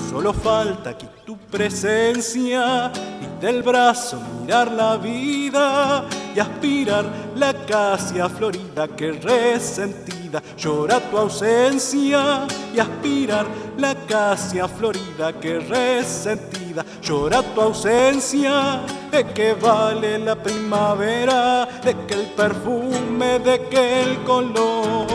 Solo 0.10 0.34
falta 0.34 0.92
aquí 0.92 1.08
tu 1.26 1.38
presencia 1.38 2.92
y 3.22 3.42
del 3.42 3.62
brazo 3.62 4.20
la 4.48 4.98
vida 4.98 6.06
y 6.34 6.40
aspirar 6.40 7.06
la 7.36 7.50
acacia 7.50 8.30
florida 8.30 8.88
que 8.88 9.12
resentida. 9.12 10.42
Llora 10.58 11.00
tu 11.00 11.18
ausencia 11.18 12.48
y 12.74 12.80
aspirar 12.80 13.46
la 13.78 13.92
acacia 13.92 14.68
florida 14.68 15.34
que 15.34 15.60
resentida. 15.60 16.86
Llora 17.02 17.42
tu 17.42 17.62
ausencia 17.62 18.82
de 19.12 19.26
que 19.34 19.54
vale 19.54 20.18
la 20.20 20.36
primavera 20.36 21.68
de 21.84 21.96
que 22.06 22.14
el 22.14 22.28
perfume 22.28 23.40
de 23.40 23.68
que 23.68 24.02
el 24.04 24.24
color. 24.24 25.08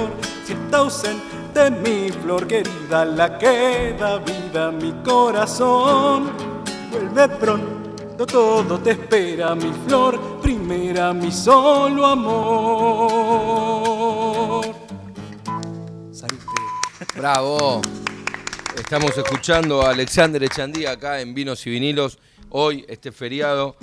Si 0.45 0.53
está 0.53 0.79
ausente 0.79 1.71
mi 1.83 2.11
flor 2.11 2.47
querida, 2.47 3.05
la 3.05 3.39
que 3.39 3.97
da 3.99 4.19
vida 4.19 4.71
mi 4.71 4.93
corazón. 5.05 6.31
Vuelve 6.91 7.29
pronto, 7.29 7.82
todo 8.26 8.79
te 8.79 8.91
espera, 8.93 9.55
mi 9.55 9.73
flor 9.87 10.41
primera, 10.41 11.12
mi 11.12 11.31
solo 11.33 12.07
amor. 12.07 13.14
Salute. 16.12 16.45
Bravo. 17.17 17.81
Estamos 18.79 19.17
escuchando 19.17 19.83
a 19.83 19.91
Alexander 19.91 20.43
Echandía 20.43 20.93
acá 20.93 21.21
en 21.21 21.35
Vinos 21.35 21.67
y 21.67 21.71
Vinilos. 21.71 22.19
Hoy, 22.50 22.85
este 22.88 23.12
feriado, 23.12 23.76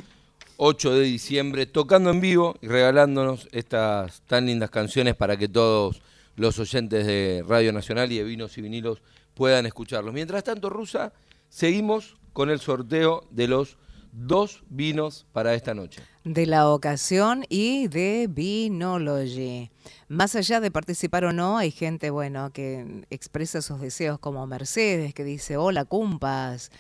8 0.58 0.94
de 0.94 1.02
diciembre, 1.02 1.66
tocando 1.66 2.10
en 2.12 2.22
vivo 2.22 2.56
y 2.62 2.68
regalándonos 2.68 3.48
estas 3.52 4.22
tan 4.28 4.46
lindas 4.46 4.70
canciones 4.70 5.16
para 5.16 5.38
que 5.38 5.48
todos 5.48 6.02
los 6.36 6.60
oyentes 6.60 7.06
de 7.06 7.44
Radio 7.48 7.74
Nacional 7.74 8.12
y 8.12 8.18
de 8.18 8.24
Vinos 8.24 8.58
y 8.58 8.62
Vinilos 8.62 9.02
puedan 9.34 9.66
escucharlos. 9.66 10.14
Mientras 10.14 10.44
tanto, 10.44 10.70
Rusa, 10.70 11.14
seguimos 11.50 12.18
con 12.34 12.50
el 12.50 12.60
sorteo 12.60 13.26
de 13.32 13.48
los 13.48 13.78
dos 14.12 14.64
vinos 14.70 15.26
para 15.32 15.54
esta 15.54 15.74
noche. 15.74 16.02
de 16.24 16.46
la 16.46 16.70
ocasión 16.70 17.46
y 17.50 17.88
de 17.88 18.28
Vinology. 18.30 19.72
Más 20.08 20.36
allá 20.36 20.60
de 20.60 20.70
participar 20.70 21.26
o 21.26 21.34
no, 21.34 21.58
hay 21.58 21.72
gente, 21.72 22.10
bueno, 22.10 22.52
que 22.52 23.06
expresa 23.10 23.62
sus 23.62 23.80
deseos 23.82 24.20
como 24.20 24.46
Mercedes, 24.46 25.14
que 25.14 25.24
dice, 25.24 25.58
hola, 25.58 25.86
cumpas, 25.86 26.72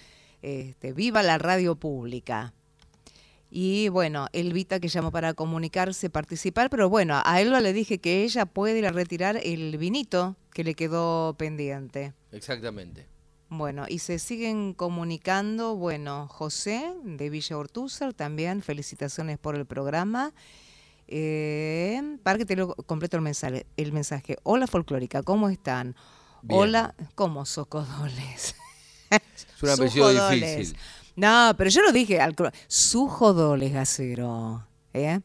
este, 0.41 0.93
viva 0.93 1.23
la 1.23 1.37
radio 1.37 1.75
pública. 1.75 2.53
Y 3.51 3.89
bueno, 3.89 4.27
Elvita 4.31 4.79
que 4.79 4.89
llamó 4.89 5.11
para 5.11 5.33
comunicarse, 5.33 6.09
participar, 6.09 6.69
pero 6.69 6.87
bueno, 6.87 7.19
a 7.25 7.41
Elba 7.41 7.61
le 7.61 7.73
dije 7.73 7.97
que 7.97 8.23
ella 8.23 8.45
puede 8.45 8.77
ir 8.77 8.85
a 8.85 8.91
retirar 8.91 9.39
el 9.43 9.75
vinito 9.77 10.35
que 10.53 10.63
le 10.63 10.75
quedó 10.75 11.33
pendiente. 11.35 12.13
Exactamente. 12.31 13.07
Bueno, 13.49 13.85
y 13.89 13.99
se 13.99 14.19
siguen 14.19 14.73
comunicando, 14.73 15.75
bueno, 15.75 16.27
José 16.27 16.93
de 17.03 17.31
Villa 17.31 17.57
Ortúzar 17.57 18.13
también, 18.13 18.61
felicitaciones 18.61 19.39
por 19.39 19.55
el 19.55 19.65
programa. 19.65 20.33
Eh, 21.07 22.17
para 22.21 22.37
que 22.37 22.45
te 22.45 22.55
lo 22.55 22.75
completo 22.75 23.17
el 23.17 23.23
mensaje, 23.23 23.65
el 23.75 23.91
mensaje. 23.91 24.37
Hola 24.43 24.67
folclórica, 24.67 25.23
¿cómo 25.23 25.49
están? 25.49 25.95
Bien. 26.43 26.61
Hola, 26.61 26.95
¿cómo 27.15 27.45
socodoles? 27.45 28.55
Es 29.09 29.63
un 29.63 29.69
apellido 29.69 30.31
difícil. 30.31 30.77
No, 31.15 31.53
pero 31.57 31.71
yo 31.71 31.81
lo 31.81 31.91
dije, 31.91 32.21
al, 32.21 32.35
Sujodoles 32.67 33.73
Gacero. 33.73 34.63
¿eh? 34.93 35.19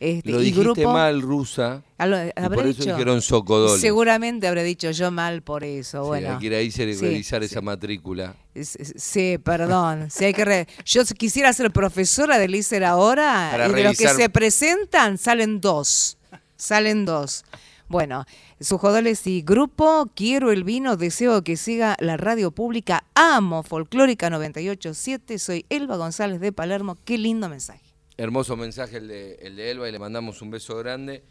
Este, 0.00 0.30
lo 0.30 0.38
dijiste 0.38 0.86
mal, 0.86 1.22
rusa. 1.22 1.82
por 1.96 2.66
eso 2.66 2.84
dijeron 2.84 3.22
socodoles. 3.22 3.80
Seguramente 3.80 4.46
habré 4.48 4.64
dicho 4.64 4.90
yo 4.90 5.10
mal 5.10 5.42
por 5.42 5.64
eso. 5.64 6.04
Bueno, 6.04 6.32
hay 6.32 6.38
que 6.38 6.46
ir 6.46 6.54
ahí 6.54 6.70
revisar 6.70 7.42
esa 7.42 7.60
matrícula. 7.60 8.34
Sí, 8.54 9.38
perdón. 9.38 10.08
hay 10.20 10.34
que 10.34 10.68
Yo 10.84 11.04
quisiera 11.04 11.52
ser 11.52 11.70
profesora 11.72 12.38
de 12.38 12.48
LICER 12.48 12.84
ahora. 12.84 13.68
y 13.68 13.72
de 13.72 13.84
los 13.84 13.96
que 13.96 14.08
se 14.08 14.28
presentan 14.28 15.18
salen 15.18 15.60
dos. 15.60 16.18
Salen 16.56 17.04
dos. 17.04 17.44
Bueno, 17.88 18.24
Sujodoles 18.64 19.26
y 19.26 19.42
grupo, 19.42 20.10
quiero 20.14 20.50
el 20.50 20.64
vino, 20.64 20.96
deseo 20.96 21.44
que 21.44 21.56
siga 21.56 21.96
la 21.98 22.16
radio 22.16 22.50
pública, 22.50 23.04
amo 23.14 23.62
Folclórica 23.62 24.30
987, 24.30 25.38
soy 25.38 25.66
Elba 25.68 25.96
González 25.96 26.40
de 26.40 26.50
Palermo, 26.50 26.96
qué 27.04 27.18
lindo 27.18 27.50
mensaje. 27.50 27.83
Hermoso 28.16 28.56
mensaje 28.56 28.98
el 28.98 29.08
de, 29.08 29.34
el 29.42 29.56
de 29.56 29.70
Elba 29.70 29.88
y 29.88 29.92
le 29.92 29.98
mandamos 29.98 30.40
un 30.40 30.50
beso 30.50 30.76
grande. 30.76 31.22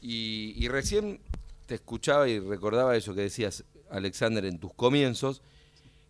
Y, 0.00 0.68
recién 0.68 1.20
te 1.66 1.74
escuchaba 1.74 2.28
y 2.28 2.38
recordaba 2.38 2.96
eso 2.96 3.14
que 3.14 3.22
decías, 3.22 3.64
Alexander, 3.90 4.44
en 4.44 4.58
tus 4.58 4.72
comienzos, 4.74 5.42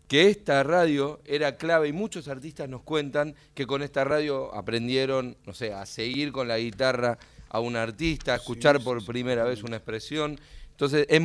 que 0.07 0.29
esta 0.29 0.63
radio 0.63 1.19
era 1.25 1.57
clave 1.57 1.87
y 1.87 1.93
muchos 1.93 2.27
artistas 2.27 2.69
nos 2.69 2.83
cuentan 2.83 3.35
que 3.53 3.65
con 3.65 3.81
esta 3.81 4.03
radio 4.03 4.53
aprendieron, 4.53 5.37
no 5.45 5.53
sé, 5.53 5.73
a 5.73 5.85
seguir 5.85 6.31
con 6.31 6.47
la 6.47 6.57
guitarra 6.59 7.17
a 7.49 7.59
un 7.59 7.75
artista, 7.75 8.33
a 8.33 8.37
escuchar 8.37 8.81
por 8.83 9.03
primera 9.05 9.43
vez 9.43 9.63
una 9.63 9.77
expresión. 9.77 10.39
Entonces, 10.71 11.07
es, 11.09 11.21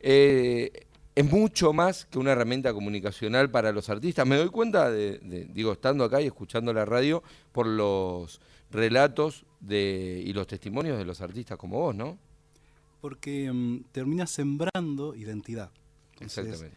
eh, 0.00 0.86
es 1.14 1.30
mucho 1.30 1.72
más 1.72 2.06
que 2.06 2.18
una 2.18 2.32
herramienta 2.32 2.72
comunicacional 2.72 3.50
para 3.50 3.72
los 3.72 3.88
artistas. 3.88 4.26
Me 4.26 4.36
doy 4.36 4.48
cuenta, 4.48 4.90
de, 4.90 5.18
digo, 5.52 5.72
estando 5.72 6.04
acá 6.04 6.20
y 6.20 6.26
escuchando 6.26 6.72
la 6.72 6.84
radio, 6.84 7.22
por 7.52 7.66
los 7.66 8.40
relatos 8.70 9.46
de, 9.60 10.22
y 10.24 10.32
los 10.32 10.46
testimonios 10.46 10.98
de 10.98 11.04
los 11.04 11.20
artistas 11.20 11.56
como 11.56 11.78
vos, 11.78 11.94
¿no? 11.94 12.18
Porque 13.00 13.50
mm, 13.52 13.84
termina 13.92 14.26
sembrando 14.26 15.14
identidad. 15.14 15.70
Exactamente. 16.20 16.76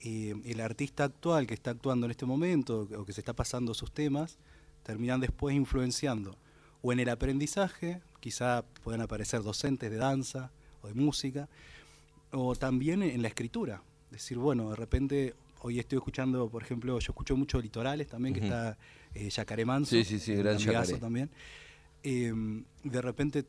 Eh, 0.00 0.34
el 0.44 0.60
artista 0.60 1.04
actual 1.04 1.46
que 1.46 1.54
está 1.54 1.70
actuando 1.70 2.06
en 2.06 2.10
este 2.10 2.26
momento 2.26 2.88
o 2.96 3.04
que 3.04 3.12
se 3.12 3.20
está 3.20 3.34
pasando 3.34 3.72
sus 3.72 3.92
temas, 3.92 4.38
terminan 4.82 5.20
después 5.20 5.54
influenciando 5.54 6.36
o 6.82 6.92
en 6.92 7.00
el 7.00 7.08
aprendizaje, 7.08 8.00
quizá 8.20 8.64
puedan 8.84 9.00
aparecer 9.00 9.42
docentes 9.42 9.90
de 9.90 9.96
danza 9.96 10.52
o 10.82 10.88
de 10.88 10.94
música, 10.94 11.48
o 12.32 12.54
también 12.54 13.02
en 13.02 13.22
la 13.22 13.28
escritura. 13.28 13.82
Decir, 14.10 14.38
bueno, 14.38 14.70
de 14.70 14.76
repente 14.76 15.34
hoy 15.60 15.78
estoy 15.78 15.98
escuchando, 15.98 16.48
por 16.48 16.62
ejemplo, 16.62 16.98
yo 16.98 17.10
escucho 17.10 17.36
mucho 17.36 17.60
Litorales 17.60 18.06
también, 18.06 18.34
que 18.34 18.40
está 18.40 18.78
eh, 19.14 19.28
Yacaré 19.28 19.64
Manso. 19.64 19.90
Sí, 19.90 20.04
sí, 20.04 20.18
sí, 20.18 20.34
gran 20.34 20.58
también. 21.00 21.30
Em, 22.02 22.64
de 22.84 23.02
repente 23.02 23.44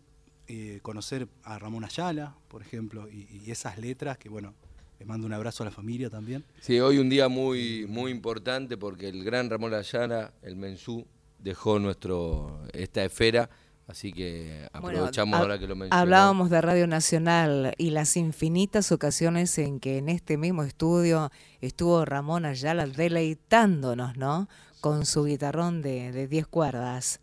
eh, 0.47 0.79
conocer 0.81 1.27
a 1.43 1.59
Ramón 1.59 1.83
Ayala, 1.83 2.35
por 2.47 2.61
ejemplo, 2.61 3.07
y, 3.09 3.51
esas 3.51 3.77
letras 3.77 4.17
que, 4.17 4.29
bueno, 4.29 4.53
le 4.99 5.05
mando 5.05 5.27
un 5.27 5.33
abrazo 5.33 5.63
a 5.63 5.65
la 5.65 5.71
familia 5.71 6.09
también. 6.09 6.43
Sí, 6.59 6.79
hoy 6.79 6.97
un 6.97 7.09
día 7.09 7.27
muy, 7.27 7.85
muy 7.87 8.11
importante 8.11 8.77
porque 8.77 9.09
el 9.09 9.23
gran 9.23 9.49
Ramón 9.49 9.73
Ayala, 9.73 10.33
el 10.41 10.55
Mensú, 10.55 11.05
dejó 11.39 11.79
nuestro 11.79 12.61
esta 12.73 13.03
esfera 13.03 13.49
Así 13.87 14.11
que 14.11 14.67
aprovechamos 14.73 15.39
ahora 15.39 15.57
que 15.57 15.65
lo 15.65 15.75
mencionamos. 15.75 16.01
Hablábamos 16.01 16.49
de 16.49 16.59
Radio 16.59 16.87
Nacional 16.87 17.73
y 17.77 17.91
las 17.91 18.17
infinitas 18.17 18.91
ocasiones 18.91 19.57
en 19.57 19.79
que 19.79 19.97
en 19.97 20.09
este 20.09 20.37
mismo 20.37 20.63
estudio 20.63 21.31
estuvo 21.61 22.03
Ramón 22.03 22.45
Ayala 22.45 22.85
deleitándonos, 22.85 24.17
¿no? 24.17 24.49
Con 24.81 25.05
su 25.05 25.23
guitarrón 25.23 25.81
de 25.81 26.27
10 26.27 26.47
cuerdas. 26.47 27.21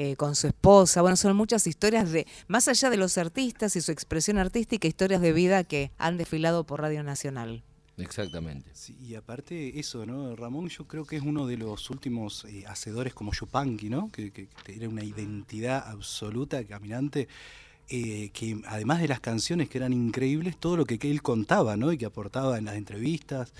Eh, 0.00 0.14
con 0.14 0.36
su 0.36 0.46
esposa. 0.46 1.02
Bueno, 1.02 1.16
son 1.16 1.36
muchas 1.36 1.66
historias 1.66 2.12
de, 2.12 2.24
más 2.46 2.68
allá 2.68 2.88
de 2.88 2.96
los 2.96 3.18
artistas 3.18 3.74
y 3.74 3.80
su 3.80 3.90
expresión 3.90 4.38
artística, 4.38 4.86
historias 4.86 5.20
de 5.20 5.32
vida 5.32 5.64
que 5.64 5.90
han 5.98 6.16
desfilado 6.16 6.64
por 6.64 6.80
Radio 6.80 7.02
Nacional. 7.02 7.64
Exactamente. 7.98 8.70
Sí, 8.74 8.96
y 9.00 9.14
aparte 9.14 9.78
eso, 9.78 10.06
¿no? 10.06 10.34
Ramón 10.36 10.68
yo 10.68 10.86
creo 10.86 11.04
que 11.04 11.16
es 11.16 11.22
uno 11.22 11.46
de 11.46 11.56
los 11.56 11.90
últimos 11.90 12.44
eh, 12.44 12.64
hacedores 12.66 13.12
como 13.12 13.32
Yupanqui, 13.32 13.90
¿no? 13.90 14.10
Que, 14.10 14.30
que, 14.30 14.48
tiene 14.64 14.88
una 14.88 15.04
identidad 15.04 15.88
absoluta, 15.88 16.64
caminante, 16.64 17.28
eh, 17.90 18.30
que 18.32 18.60
además 18.66 19.00
de 19.00 19.08
las 19.08 19.20
canciones 19.20 19.68
que 19.68 19.78
eran 19.78 19.92
increíbles, 19.92 20.58
todo 20.58 20.76
lo 20.76 20.84
que, 20.84 20.98
él 21.00 21.22
contaba, 21.22 21.76
¿no? 21.76 21.92
Y 21.92 21.98
que 21.98 22.06
aportaba 22.06 22.58
en 22.58 22.66
las 22.66 22.76
entrevistas. 22.76 23.52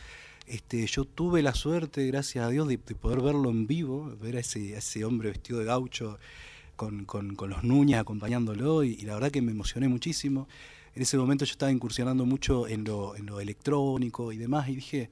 Este, 0.47 0.87
yo 0.87 1.05
tuve 1.05 1.43
la 1.43 1.55
suerte, 1.55 2.07
gracias 2.07 2.45
a 2.45 2.51
Dios, 2.51 2.69
de, 2.69 2.79
poder 2.79 3.21
verlo 3.21 3.51
en 3.51 3.67
vivo, 3.67 4.15
ver 4.21 4.37
a 4.37 4.41
ese, 4.41 5.05
hombre 5.05 5.31
vestido 5.31 5.59
de 5.59 5.67
gaucho 5.67 6.19
con, 6.77 7.05
con, 7.07 7.37
los 7.49 7.65
Núñez 7.65 7.99
acompañándolo, 7.99 8.85
y 8.85 8.97
la 8.99 9.15
verdad 9.15 9.31
que 9.31 9.43
me 9.43 9.53
emocioné 9.53 9.89
muchísimo 9.89 10.47
en 10.99 11.03
ese 11.03 11.17
momento 11.17 11.45
yo 11.45 11.53
estaba 11.53 11.71
incursionando 11.71 12.27
mucho 12.27 12.67
en 12.67 12.83
lo, 12.83 13.15
en 13.15 13.25
lo 13.25 13.39
electrónico 13.39 14.33
y 14.33 14.37
demás, 14.37 14.69
y 14.69 14.75
dije, 14.75 15.11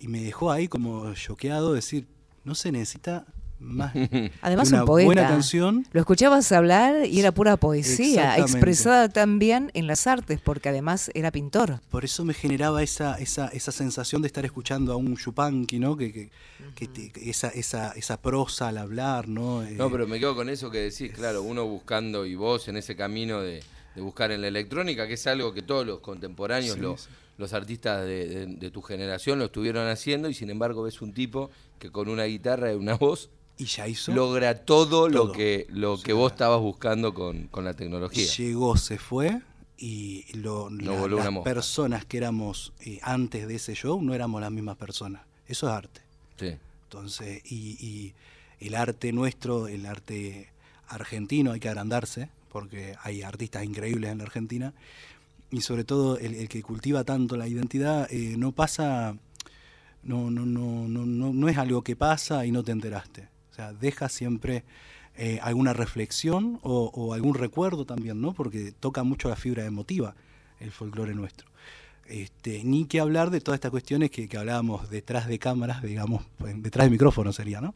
y 0.00 0.08
me 0.08 0.20
dejó 0.20 0.50
ahí 0.50 0.66
como 0.66 1.14
choqueado 1.14 1.74
decir, 1.74 2.08
no 2.42 2.56
se 2.56 2.72
necesita 2.72 3.24
más 3.60 3.94
Además, 4.42 4.70
una 4.70 4.80
un 4.80 4.86
poeta. 4.86 5.06
buena 5.06 5.28
canción. 5.28 5.86
Lo 5.92 6.00
escuchabas 6.00 6.50
hablar 6.50 7.06
y 7.06 7.20
era 7.20 7.30
pura 7.30 7.56
poesía, 7.56 8.36
expresada 8.36 9.10
también 9.10 9.70
en 9.74 9.86
las 9.86 10.08
artes, 10.08 10.40
porque 10.40 10.70
además 10.70 11.08
era 11.14 11.30
pintor. 11.30 11.78
Por 11.88 12.04
eso 12.04 12.24
me 12.24 12.34
generaba 12.34 12.82
esa, 12.82 13.14
esa, 13.14 13.46
esa 13.46 13.70
sensación 13.70 14.22
de 14.22 14.26
estar 14.26 14.44
escuchando 14.44 14.92
a 14.92 14.96
un 14.96 15.16
Chupanqui, 15.16 15.78
¿no? 15.78 15.96
Que, 15.96 16.30
que, 16.74 17.12
esa, 17.14 17.46
esa, 17.46 17.92
esa 17.92 18.20
prosa 18.20 18.66
al 18.66 18.78
hablar, 18.78 19.28
¿no? 19.28 19.62
No, 19.62 19.88
pero 19.88 20.08
me 20.08 20.18
quedo 20.18 20.34
con 20.34 20.48
eso 20.48 20.68
que 20.68 20.78
decís, 20.78 21.12
claro, 21.12 21.44
uno 21.44 21.64
buscando 21.64 22.26
y 22.26 22.34
vos 22.34 22.66
en 22.66 22.76
ese 22.76 22.96
camino 22.96 23.40
de 23.40 23.62
de 23.94 24.00
buscar 24.00 24.30
en 24.30 24.40
la 24.40 24.48
electrónica, 24.48 25.06
que 25.06 25.14
es 25.14 25.26
algo 25.26 25.52
que 25.52 25.62
todos 25.62 25.86
los 25.86 26.00
contemporáneos, 26.00 26.78
los, 26.78 27.52
artistas 27.52 28.06
de, 28.06 28.70
tu 28.72 28.82
generación 28.82 29.38
lo 29.38 29.46
estuvieron 29.46 29.88
haciendo, 29.88 30.28
y 30.28 30.34
sin 30.34 30.50
embargo 30.50 30.82
ves 30.82 31.02
un 31.02 31.12
tipo 31.12 31.50
que 31.78 31.90
con 31.90 32.08
una 32.08 32.24
guitarra 32.24 32.72
y 32.72 32.76
una 32.76 32.94
voz 32.94 33.30
y 33.58 33.66
ya 33.66 33.86
hizo 33.86 34.12
logra 34.12 34.64
todo, 34.64 35.08
lo 35.08 35.32
que 35.32 35.66
lo 35.68 36.00
que 36.00 36.12
vos 36.12 36.32
estabas 36.32 36.60
buscando 36.60 37.12
con, 37.12 37.48
la 37.52 37.74
tecnología. 37.74 38.26
Llegó, 38.26 38.76
se 38.76 38.98
fue 38.98 39.40
y 39.76 40.24
lo, 40.34 40.70
las 40.70 41.38
personas 41.38 42.04
que 42.04 42.16
éramos 42.16 42.72
eh, 42.80 43.00
antes 43.02 43.48
de 43.48 43.56
ese 43.56 43.74
show 43.74 44.00
no 44.00 44.14
éramos 44.14 44.40
las 44.40 44.50
mismas 44.50 44.76
personas. 44.76 45.22
Eso 45.46 45.66
es 45.66 45.72
arte. 45.72 46.00
Sí. 46.38 46.56
Entonces, 46.84 47.42
y, 47.44 47.76
y 47.84 48.14
el 48.60 48.74
arte 48.74 49.12
nuestro, 49.12 49.66
el 49.66 49.86
arte 49.86 50.50
argentino, 50.88 51.52
hay 51.52 51.60
que 51.60 51.68
agrandarse 51.68 52.30
porque 52.52 52.94
hay 53.02 53.22
artistas 53.22 53.64
increíbles 53.64 54.12
en 54.12 54.18
la 54.18 54.24
Argentina, 54.24 54.74
y 55.50 55.60
sobre 55.62 55.84
todo 55.84 56.18
el, 56.18 56.48
que 56.48 56.62
cultiva 56.62 57.04
tanto 57.04 57.36
la 57.36 57.48
identidad 57.48 58.10
eh, 58.10 58.36
no 58.36 58.52
pasa, 58.52 59.16
no, 60.02 60.30
no, 60.30 60.46
no, 60.46 60.88
no, 60.88 61.06
no 61.06 61.48
es 61.48 61.58
algo 61.58 61.82
que 61.82 61.96
pasa 61.96 62.46
y 62.46 62.52
no 62.52 62.62
te 62.62 62.72
enteraste. 62.72 63.28
O 63.50 63.54
sea, 63.54 63.72
deja 63.72 64.08
siempre 64.08 64.64
eh, 65.14 65.38
alguna 65.42 65.74
reflexión 65.74 66.58
o, 66.62 67.12
algún 67.12 67.34
recuerdo 67.34 67.84
también, 67.84 68.20
¿no? 68.20 68.32
Porque 68.32 68.72
toca 68.72 69.02
mucho 69.02 69.28
la 69.28 69.36
fibra 69.36 69.66
emotiva 69.66 70.14
el 70.58 70.70
folclore 70.70 71.14
nuestro. 71.14 71.48
Este, 72.06 72.64
ni 72.64 72.86
que 72.86 73.00
hablar 73.00 73.30
de 73.30 73.40
todas 73.40 73.56
estas 73.56 73.70
cuestiones 73.70 74.10
que, 74.10 74.28
que 74.28 74.38
hablábamos 74.38 74.88
detrás 74.90 75.26
de 75.26 75.38
cámaras, 75.38 75.82
digamos, 75.82 76.24
pues, 76.38 76.60
detrás 76.62 76.86
de 76.86 76.90
micrófono 76.90 77.32
sería, 77.32 77.60
¿no? 77.60 77.74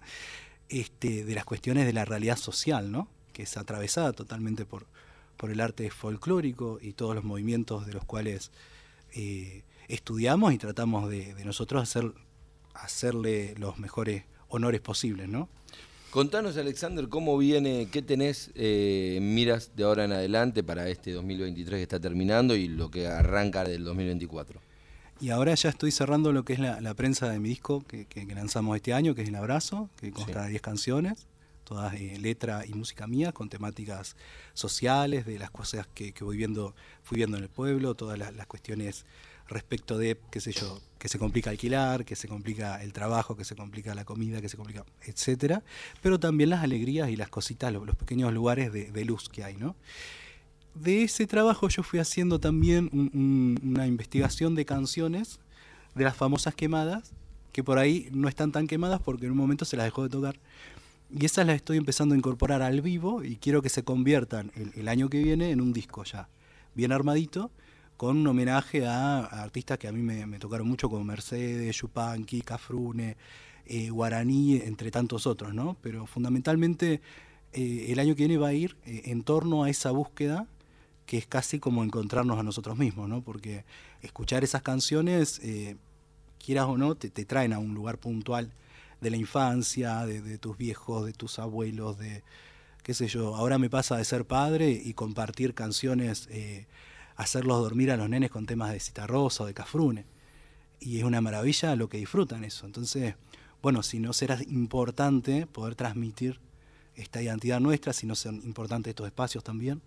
Este, 0.68 1.24
de 1.24 1.34
las 1.34 1.44
cuestiones 1.44 1.84
de 1.84 1.92
la 1.92 2.04
realidad 2.04 2.36
social, 2.36 2.90
¿no? 2.90 3.08
Que 3.36 3.42
es 3.42 3.58
atravesada 3.58 4.14
totalmente 4.14 4.64
por, 4.64 4.86
por 5.36 5.50
el 5.50 5.60
arte 5.60 5.90
folclórico 5.90 6.78
y 6.80 6.94
todos 6.94 7.14
los 7.14 7.22
movimientos 7.22 7.86
de 7.86 7.92
los 7.92 8.02
cuales 8.06 8.50
eh, 9.12 9.62
estudiamos 9.88 10.54
y 10.54 10.58
tratamos 10.58 11.10
de, 11.10 11.34
nosotros 11.44 11.82
hacer, 11.82 12.12
hacerle 12.72 13.54
los 13.58 13.78
mejores 13.78 14.24
honores 14.48 14.80
posibles, 14.80 15.28
¿no? 15.28 15.50
Contanos, 16.12 16.56
Alexander, 16.56 17.10
cómo 17.10 17.36
viene, 17.36 17.88
qué 17.92 18.00
tenés 18.00 18.52
eh, 18.54 19.18
miras 19.20 19.76
de 19.76 19.84
ahora 19.84 20.06
en 20.06 20.12
adelante 20.12 20.62
para 20.62 20.88
este 20.88 21.12
2023 21.12 21.78
que 21.78 21.82
está 21.82 22.00
terminando 22.00 22.56
y 22.56 22.68
lo 22.68 22.90
que 22.90 23.06
arranca 23.06 23.64
del 23.64 23.84
2024. 23.84 24.62
Y 25.20 25.28
ahora 25.28 25.54
ya 25.54 25.68
estoy 25.68 25.90
cerrando 25.90 26.32
lo 26.32 26.42
que 26.46 26.54
es 26.54 26.58
la, 26.58 26.94
prensa 26.94 27.28
de 27.28 27.38
mi 27.38 27.50
disco 27.50 27.84
que, 27.86 28.06
lanzamos 28.34 28.76
este 28.76 28.94
año, 28.94 29.14
que 29.14 29.22
es 29.22 29.28
El 29.28 29.34
Abrazo, 29.34 29.90
que 30.00 30.10
consta 30.10 30.44
de 30.44 30.50
10 30.50 30.62
canciones 30.62 31.26
todas 31.66 31.92
eh, 31.94 32.16
letra 32.18 32.64
y 32.64 32.72
música 32.72 33.06
mía, 33.06 33.32
con 33.32 33.50
temáticas 33.50 34.16
sociales, 34.54 35.26
de 35.26 35.38
las 35.38 35.50
cosas 35.50 35.86
que, 35.94 36.14
voy 36.20 36.38
viendo, 36.38 36.74
fui 37.02 37.16
viendo 37.16 37.36
en 37.36 37.42
el 37.42 37.50
pueblo, 37.50 37.94
todas 37.94 38.18
las, 38.18 38.46
cuestiones 38.46 39.04
respecto 39.48 39.98
de, 39.98 40.18
qué 40.30 40.40
sé 40.40 40.52
yo, 40.52 40.80
que 40.98 41.08
se 41.08 41.18
complica 41.18 41.50
alquilar, 41.50 42.04
que 42.04 42.16
se 42.16 42.28
complica 42.28 42.82
el 42.82 42.92
trabajo, 42.92 43.36
que 43.36 43.44
se 43.44 43.54
complica 43.54 43.94
la 43.94 44.04
comida, 44.04 44.40
que 44.40 44.48
se 44.48 44.56
complica, 44.56 44.84
etcétera, 45.02 45.62
pero 46.02 46.18
también 46.18 46.50
las 46.50 46.62
alegrías 46.62 47.10
y 47.10 47.16
las 47.16 47.28
cositas, 47.28 47.72
los, 47.72 47.96
pequeños 47.96 48.32
lugares 48.32 48.72
de, 48.72 49.04
luz 49.04 49.28
que 49.28 49.44
hay, 49.44 49.56
¿no? 49.56 49.76
De 50.74 51.04
ese 51.04 51.26
trabajo 51.26 51.68
yo 51.68 51.82
fui 51.82 51.98
haciendo 51.98 52.38
también 52.38 52.90
una 53.62 53.86
investigación 53.86 54.54
de 54.54 54.64
canciones 54.64 55.40
de 55.94 56.04
las 56.04 56.16
famosas 56.16 56.54
quemadas 56.54 57.12
que 57.56 57.64
por 57.64 57.78
ahí 57.78 58.10
no 58.12 58.28
están 58.28 58.52
tan 58.52 58.66
quemadas 58.66 59.00
porque 59.00 59.24
en 59.24 59.32
un 59.32 59.38
momento 59.38 59.64
se 59.64 59.78
las 59.78 59.86
dejó 59.86 60.02
de 60.02 60.10
tocar. 60.10 60.36
Y 61.10 61.24
esas 61.24 61.46
las 61.46 61.56
estoy 61.56 61.76
empezando 61.76 62.14
a 62.14 62.18
incorporar 62.18 62.62
al 62.62 62.80
vivo 62.80 63.22
y 63.22 63.36
quiero 63.36 63.62
que 63.62 63.68
se 63.68 63.84
conviertan 63.84 64.50
el, 64.74 64.88
año 64.88 65.08
que 65.08 65.22
viene 65.22 65.50
en 65.50 65.60
un 65.60 65.72
disco 65.72 66.02
ya 66.04 66.28
bien 66.74 66.90
armadito, 66.90 67.50
con 67.96 68.18
un 68.18 68.26
homenaje 68.26 68.86
a, 68.86 69.20
artistas 69.24 69.78
que 69.78 69.86
a 69.88 69.92
mí 69.92 70.02
me, 70.02 70.38
tocaron 70.38 70.66
mucho, 70.66 70.90
como 70.90 71.04
Mercedes, 71.04 71.76
Yupanqui, 71.76 72.42
Cafrune, 72.42 73.16
eh, 73.66 73.88
Guaraní, 73.90 74.56
entre 74.56 74.90
tantos 74.90 75.26
otros, 75.26 75.54
¿no? 75.54 75.76
Pero 75.80 76.06
fundamentalmente 76.06 77.00
eh, 77.52 77.86
el 77.88 77.98
año 78.00 78.14
que 78.14 78.26
viene 78.26 78.36
va 78.36 78.48
a 78.48 78.52
ir 78.52 78.76
eh, 78.84 79.02
en 79.06 79.22
torno 79.22 79.64
a 79.64 79.70
esa 79.70 79.92
búsqueda 79.92 80.46
que 81.06 81.18
es 81.18 81.26
casi 81.26 81.60
como 81.60 81.84
encontrarnos 81.84 82.38
a 82.38 82.42
nosotros 82.42 82.76
mismos, 82.76 83.08
¿no? 83.08 83.22
Porque 83.22 83.64
escuchar 84.02 84.42
esas 84.42 84.62
canciones, 84.62 85.40
quieras 86.44 86.66
o 86.66 86.76
no, 86.76 86.96
te, 86.96 87.08
traen 87.24 87.52
a 87.52 87.60
un 87.60 87.74
lugar 87.74 87.98
puntual 87.98 88.52
de 89.00 89.10
la 89.10 89.16
infancia, 89.16 90.06
de, 90.06 90.38
tus 90.38 90.56
viejos, 90.56 91.06
de 91.06 91.12
tus 91.12 91.38
abuelos, 91.38 91.98
de 91.98 92.22
qué 92.82 92.94
sé 92.94 93.08
yo. 93.08 93.34
Ahora 93.36 93.58
me 93.58 93.70
pasa 93.70 93.96
de 93.96 94.04
ser 94.04 94.24
padre 94.24 94.70
y 94.70 94.94
compartir 94.94 95.54
canciones, 95.54 96.28
hacerlos 97.16 97.60
dormir 97.60 97.90
a 97.90 97.96
los 97.96 98.08
nenes 98.08 98.30
con 98.30 98.46
temas 98.46 98.72
de 98.72 98.80
Citarrosa 98.80 99.44
o 99.44 99.46
de 99.46 99.54
Cafrune. 99.54 100.04
Y 100.80 100.98
es 100.98 101.04
una 101.04 101.20
maravilla 101.20 101.76
lo 101.76 101.88
que 101.88 101.98
disfrutan 101.98 102.44
eso. 102.44 102.66
Entonces, 102.66 103.14
bueno, 103.62 103.82
si 103.82 103.98
no 103.98 104.12
será 104.12 104.38
importante 104.48 105.46
poder 105.46 105.74
transmitir 105.74 106.38
esta 106.94 107.22
identidad 107.22 107.60
nuestra, 107.60 107.92
si 107.92 108.06
no 108.06 108.14
son 108.14 108.36
importantes 108.44 108.90
estos 108.90 109.06
espacios 109.06 109.44
también. 109.44 109.82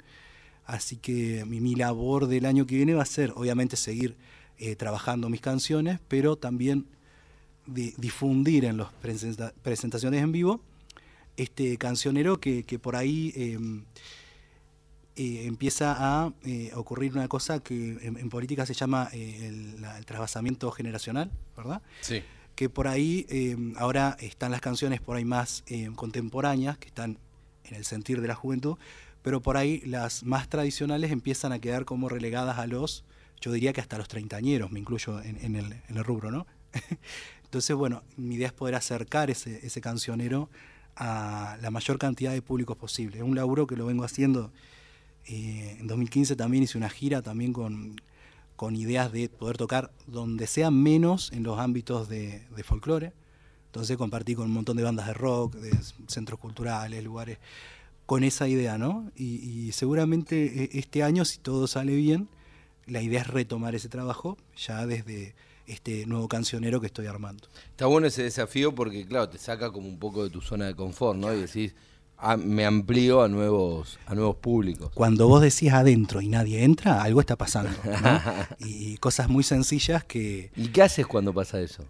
Así 0.65 0.97
que 0.97 1.45
mi, 1.45 1.75
labor 1.75 2.27
del 2.27 2.45
año 2.45 2.67
que 2.67 2.75
viene 2.75 2.93
va 2.93 3.03
a 3.03 3.07
ser, 3.07 3.31
obviamente, 3.35 3.75
seguir 3.75 4.15
eh, 4.57 4.75
trabajando 4.75 5.29
mis 5.29 5.41
canciones, 5.41 5.99
pero 6.07 6.35
también 6.35 6.85
difundir 7.73 8.65
en 8.65 8.77
las 8.77 8.89
presentaciones 9.63 10.23
en 10.23 10.31
vivo 10.31 10.61
este 11.37 11.77
cancionero 11.77 12.39
que, 12.39 12.63
por 12.81 12.95
ahí 12.95 13.31
em, 13.35 13.85
eh, 15.15 15.45
empieza 15.45 15.95
a 15.97 16.33
eh, 16.43 16.71
ocurrir 16.75 17.13
una 17.13 17.27
cosa 17.27 17.59
que 17.59 17.97
en, 18.01 18.29
política 18.29 18.65
se 18.65 18.73
llama 18.73 19.09
el, 19.13 19.83
el, 19.97 20.05
trasvasamiento 20.05 20.71
generacional, 20.71 21.31
¿verdad? 21.55 21.81
Sí 22.01 22.23
que 22.59 22.67
por 22.67 22.89
ahí 22.89 23.25
em, 23.29 23.73
ahora 23.77 24.17
están 24.19 24.51
las 24.51 24.59
canciones 24.59 24.99
por 24.99 25.15
ahí 25.15 25.23
más 25.23 25.63
em, 25.67 25.95
contemporáneas, 25.95 26.77
que 26.77 26.89
están 26.89 27.17
en 27.63 27.75
el 27.75 27.85
sentir 27.85 28.19
de 28.19 28.27
la 28.27 28.35
juventud, 28.35 28.75
pero 29.21 29.41
por 29.41 29.55
ahí 29.55 29.79
las 29.85 30.23
más 30.23 30.49
tradicionales 30.49 31.11
empiezan 31.11 31.53
a 31.53 31.59
quedar 31.59 31.85
como 31.85 32.09
relegadas 32.09 32.59
a 32.59 32.67
los, 32.67 33.05
yo 33.39 33.53
diría 33.53 33.71
que 33.71 33.79
hasta 33.79 33.97
los 33.97 34.09
treintañeros, 34.09 34.71
me 34.71 34.79
incluyo 34.81 35.21
en, 35.21 35.55
el, 35.55 36.03
rubro, 36.03 36.31
¿no? 36.31 36.47
Entonces, 37.43 37.75
bueno, 37.75 38.03
mi 38.17 38.35
idea 38.35 38.47
es 38.47 38.53
poder 38.53 38.75
acercar 38.75 39.29
ese, 39.29 39.65
ese 39.65 39.81
cancionero 39.81 40.49
a 40.95 41.57
la 41.61 41.71
mayor 41.71 41.97
cantidad 41.97 42.33
de 42.33 42.41
públicos 42.41 42.77
posible. 42.77 43.17
Es 43.17 43.23
un 43.23 43.35
laburo 43.35 43.65
que 43.65 43.75
lo 43.75 43.85
vengo 43.85 44.03
haciendo. 44.03 44.51
Eh, 45.25 45.77
en 45.79 45.87
2015 45.87 46.35
también 46.35 46.63
hice 46.63 46.77
una 46.77 46.89
gira 46.89 47.21
también 47.21 47.53
con, 47.53 47.95
con 48.55 48.75
ideas 48.75 49.11
de 49.11 49.29
poder 49.29 49.55
tocar 49.55 49.91
donde 50.05 50.45
sea 50.45 50.69
menos 50.69 51.31
en 51.31 51.43
los 51.43 51.59
ámbitos 51.59 52.09
de, 52.09 52.41
folclore. 52.65 53.13
Entonces 53.67 53.95
compartí 53.95 54.35
con 54.35 54.45
un 54.47 54.51
montón 54.51 54.75
de 54.75 54.83
bandas 54.83 55.07
de 55.07 55.13
rock, 55.13 55.55
de 55.55 55.71
centros 56.07 56.39
culturales, 56.39 57.01
lugares, 57.01 57.37
con 58.05 58.25
esa 58.25 58.49
idea, 58.49 58.77
¿no? 58.77 59.11
Y, 59.15 59.71
seguramente 59.71 60.63
e, 60.63 60.79
este 60.79 61.03
año, 61.03 61.23
si 61.23 61.37
todo 61.37 61.67
sale 61.67 61.95
bien, 61.95 62.27
la 62.85 63.01
idea 63.01 63.21
es 63.21 63.27
retomar 63.27 63.75
ese 63.75 63.87
trabajo 63.87 64.37
ya 64.57 64.85
desde 64.85 65.35
este 65.69 66.05
nuevo 66.05 66.27
cancionero 66.27 66.81
que 66.81 66.87
estoy 66.87 67.07
armando. 67.07 67.47
Está 67.71 67.85
bueno 67.85 68.07
ese 68.07 68.23
desafío 68.23 68.73
porque, 68.73 69.05
claro, 69.05 69.29
te 69.29 69.37
saca 69.37 69.71
como 69.71 69.87
un 69.87 69.99
poco 69.99 70.23
de 70.23 70.29
tu 70.29 70.41
zona 70.41 70.65
de 70.65 70.75
confort, 70.75 71.17
¿no? 71.17 71.33
Y 71.33 71.41
decís, 71.41 71.75
me 72.37 72.65
amplío 72.65 73.21
a 73.21 73.29
nuevos, 73.29 73.97
a 74.05 74.15
nuevos 74.15 74.35
públicos. 74.37 74.91
Cuando 74.93 75.27
vos 75.27 75.41
decís 75.41 75.71
adentro 75.71 76.21
y 76.21 76.27
nadie 76.27 76.63
entra, 76.63 77.01
algo 77.01 77.21
está 77.21 77.37
pasando. 77.37 77.71
y 78.59 78.97
cosas 78.97 79.29
muy 79.29 79.43
sencillas 79.43 80.03
que... 80.03 80.51
¿Y 80.55 80.69
qué 80.69 80.81
haces 80.81 81.07
cuando 81.07 81.33
pasa 81.33 81.61
eso? 81.61 81.85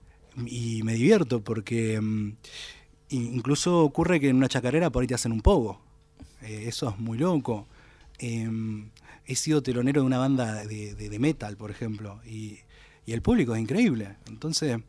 Y 0.46 0.84
me 0.84 0.94
divierto 0.94 1.42
porque 1.42 2.00
mm, 2.00 2.34
incluso 3.10 3.84
ocurre 3.84 4.20
que 4.20 4.30
en 4.30 4.36
una 4.36 4.48
chacarera 4.48 4.90
por 4.92 5.02
ahí 5.02 5.08
te 5.08 5.16
hacen 5.16 5.32
un 5.32 5.42
pogo. 5.42 5.82
Eh, 6.42 6.66
eso 6.68 6.90
es 6.90 7.00
muy 7.00 7.18
loco. 7.18 7.68
Em, 8.20 8.92
he 9.26 9.36
sido 9.36 9.64
telonero 9.64 10.02
de 10.02 10.08
una 10.08 10.18
banda 10.18 10.66
de, 10.66 11.18
metal, 11.20 11.58
por 11.58 11.72
ejemplo, 11.72 12.20
y, 12.26 12.60
y 13.06 13.14
el 13.14 13.22
público 13.22 13.56
es 13.56 13.62
increíble. 13.62 14.16
Entonces 14.28 14.80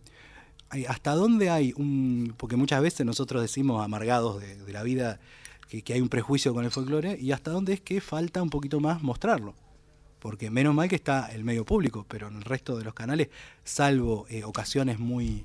hasta 0.89 1.15
dónde 1.15 1.51
hay 1.51 1.73
un. 1.77 2.35
Porque 2.37 2.57
muchas 2.57 2.81
veces 2.83 3.05
nosotros 3.05 3.43
decimos 3.43 3.85
amargados 3.85 4.41
de, 4.41 4.73
la 4.73 4.83
vida 4.83 5.21
que, 5.69 5.93
hay 5.93 6.01
un 6.01 6.09
prejuicio 6.09 6.55
con 6.55 6.65
el 6.65 6.71
folclore, 6.71 7.19
y 7.21 7.33
hasta 7.33 7.51
dónde 7.51 7.73
es 7.73 7.81
que 7.81 8.01
falta 8.01 8.43
un 8.43 8.51
poquito 8.51 8.81
más 8.81 9.03
mostrarlo. 9.03 9.55
Porque 10.21 10.51
menos 10.51 10.75
mal 10.75 10.89
que 10.89 10.97
está 10.97 11.33
el 11.33 11.45
medio 11.45 11.65
público, 11.65 12.05
pero 12.09 12.29
en 12.29 12.37
el 12.37 12.43
resto 12.43 12.77
de 12.77 12.85
los 12.85 12.95
canales, 12.95 13.29
salvo 13.65 14.27
eh, 14.29 14.45
ocasiones 14.45 14.99
muy 14.99 15.45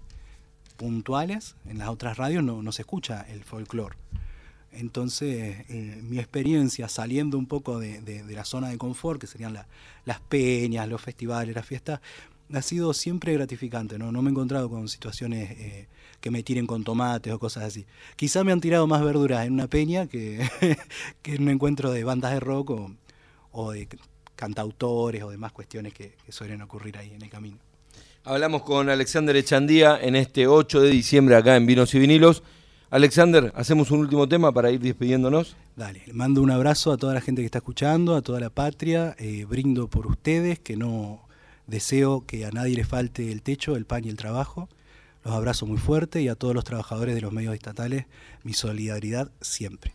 puntuales, 0.77 1.55
en 1.65 1.77
las 1.77 1.87
otras 1.87 2.17
radios 2.17 2.43
no, 2.43 2.71
se 2.71 2.81
escucha 2.81 3.25
el 3.29 3.43
folclore. 3.43 3.95
Entonces, 4.73 5.65
eh, 5.69 6.01
mi 6.03 6.19
experiencia 6.19 6.89
saliendo 6.89 7.37
un 7.37 7.45
poco 7.45 7.79
de, 7.79 8.25
la 8.27 8.43
zona 8.43 8.67
de 8.67 8.77
confort, 8.77 9.21
que 9.21 9.27
serían 9.27 9.57
las 10.03 10.19
peñas, 10.19 10.89
los 10.89 11.01
festivales, 11.01 11.55
las 11.55 11.65
fiestas, 11.65 12.01
ha 12.53 12.61
sido 12.61 12.93
siempre 12.93 13.33
gratificante, 13.33 13.97
¿no? 13.97 14.11
No 14.11 14.21
me 14.21 14.29
he 14.29 14.31
encontrado 14.31 14.69
con 14.69 14.87
situaciones 14.87 15.51
eh, 15.51 15.87
que 16.19 16.31
me 16.31 16.43
tiren 16.43 16.67
con 16.67 16.83
tomates 16.83 17.33
o 17.33 17.39
cosas 17.39 17.63
así. 17.63 17.85
Quizá 18.15 18.43
me 18.43 18.51
han 18.51 18.61
tirado 18.61 18.87
más 18.87 19.03
verduras 19.03 19.45
en 19.45 19.53
una 19.53 19.67
peña 19.67 20.07
que, 20.07 20.47
en 21.23 21.41
un 21.41 21.49
encuentro 21.49 21.91
de 21.91 22.03
bandas 22.03 22.33
de 22.33 22.39
rock 22.39 22.95
o, 23.51 23.71
de 23.71 23.87
cantautores 24.35 25.23
o 25.23 25.29
demás 25.29 25.51
cuestiones 25.51 25.93
que, 25.93 26.15
suelen 26.29 26.61
ocurrir 26.61 26.97
ahí 26.97 27.13
en 27.13 27.21
el 27.21 27.29
camino. 27.29 27.57
Hablamos 28.23 28.63
con 28.63 28.89
Alexander 28.89 29.35
Echandía 29.35 29.99
en 30.01 30.15
este 30.15 30.47
8 30.47 30.81
de 30.81 30.89
diciembre 30.89 31.35
acá 31.35 31.55
en 31.55 31.65
Vinos 31.65 31.93
y 31.93 31.99
Vinilos. 31.99 32.43
Alexander, 32.89 33.51
hacemos 33.55 33.91
un 33.91 33.99
último 33.99 34.27
tema 34.27 34.51
para 34.51 34.71
ir 34.71 34.79
despidiéndonos. 34.79 35.55
Dale, 35.75 36.01
mando 36.13 36.41
un 36.41 36.51
abrazo 36.51 36.91
a 36.91 36.97
toda 36.97 37.13
la 37.13 37.21
gente 37.21 37.41
que 37.41 37.45
está 37.45 37.59
escuchando, 37.59 38.15
a 38.15 38.21
toda 38.21 38.39
la 38.39 38.49
patria, 38.49 39.15
eh, 39.19 39.45
brindo 39.45 39.87
por 39.87 40.07
ustedes, 40.07 40.59
que 40.59 40.77
no 40.77 41.24
Deseo 41.67 42.25
que 42.25 42.45
a 42.45 42.51
nadie 42.51 42.75
le 42.75 42.83
falte 42.83 43.31
el 43.31 43.41
techo, 43.41 43.75
el 43.75 43.85
pan 43.85 44.05
y 44.05 44.09
el 44.09 44.17
trabajo. 44.17 44.69
Los 45.23 45.33
abrazo 45.33 45.65
muy 45.65 45.77
fuerte 45.77 46.21
y 46.21 46.27
a 46.27 46.35
todos 46.35 46.53
los 46.53 46.63
trabajadores 46.63 47.15
de 47.15 47.21
los 47.21 47.33
medios 47.33 47.55
estatales 47.55 48.05
mi 48.43 48.53
solidaridad 48.53 49.31
siempre. 49.41 49.94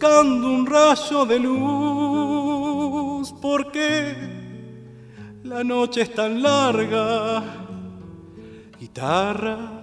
buscando 0.00 0.48
un 0.48 0.64
rayo 0.64 1.26
de 1.26 1.38
luz, 1.38 3.34
porque 3.42 4.16
la 5.44 5.62
noche 5.62 6.00
es 6.00 6.14
tan 6.14 6.40
larga. 6.40 7.42
Guitarra, 8.80 9.79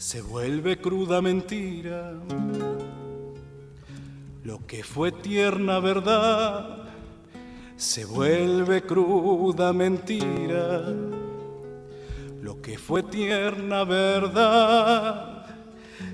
se 0.00 0.20
vuelve 0.22 0.78
cruda 0.78 1.20
mentira. 1.20 2.14
Lo 4.44 4.66
que 4.66 4.82
fue 4.82 5.12
tierna 5.12 5.78
verdad 5.78 6.84
se 7.76 8.06
vuelve 8.06 8.80
cruda 8.80 9.74
mentira. 9.74 10.80
Lo 12.40 12.62
que 12.62 12.78
fue 12.78 13.02
tierna 13.02 13.84
verdad 13.84 15.44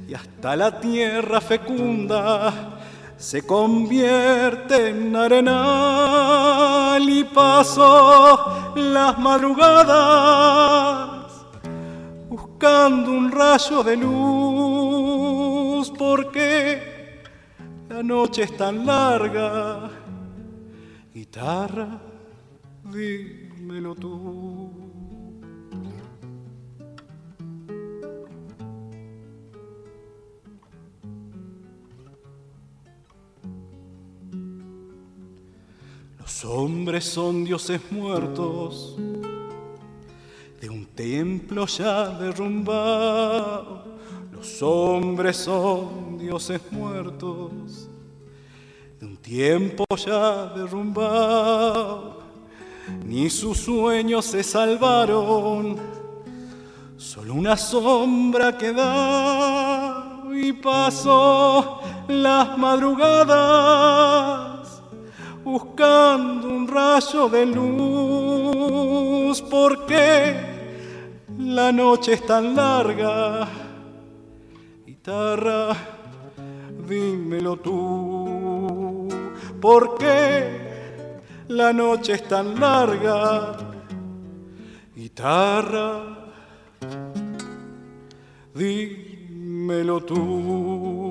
y 0.08 0.14
hasta 0.14 0.56
la 0.56 0.80
tierra 0.80 1.40
fecunda 1.40 2.80
se 3.16 3.46
convierte 3.46 4.88
en 4.88 5.14
arenal 5.14 7.08
y 7.08 7.22
paso 7.22 8.72
las 8.74 9.16
madrugadas 9.16 11.05
buscando 12.56 13.10
un 13.12 13.30
rayo 13.30 13.82
de 13.82 13.96
luz, 13.98 15.90
porque 15.90 17.22
la 17.90 18.02
noche 18.02 18.44
es 18.44 18.56
tan 18.56 18.86
larga. 18.86 19.90
Guitarra, 21.12 22.00
dímelo 22.84 23.94
tú. 23.94 24.70
Los 36.18 36.44
hombres 36.46 37.04
son 37.04 37.44
dioses 37.44 37.82
muertos 37.90 38.96
templo 41.06 41.66
ya 41.66 42.08
derrumbado. 42.18 43.84
Los 44.32 44.60
hombres 44.62 45.36
son 45.36 46.18
dioses 46.18 46.60
muertos 46.72 47.88
de 48.98 49.06
un 49.06 49.16
tiempo 49.16 49.84
ya 49.96 50.46
derrumbado. 50.46 52.22
Ni 53.04 53.30
sus 53.30 53.58
sueños 53.58 54.24
se 54.24 54.42
salvaron, 54.42 55.76
solo 56.96 57.34
una 57.34 57.56
sombra 57.56 58.58
queda 58.58 60.22
y 60.34 60.52
pasó 60.54 61.82
las 62.08 62.58
madrugadas 62.58 63.46
buscando 65.44 66.48
un 66.48 66.66
rayo 66.66 67.28
de 67.28 67.46
luz, 67.46 69.40
porque 69.42 70.55
la 71.38 71.72
noche 71.72 72.14
es 72.14 72.26
tan 72.26 72.54
larga. 72.54 73.48
Guitarra, 74.86 75.76
dímelo 76.88 77.56
tú, 77.58 79.08
porque 79.60 80.96
la 81.48 81.72
noche 81.72 82.14
es 82.14 82.26
tan 82.26 82.58
larga. 82.58 83.56
Guitarra, 84.94 86.32
dímelo 88.54 90.00
tú. 90.02 91.05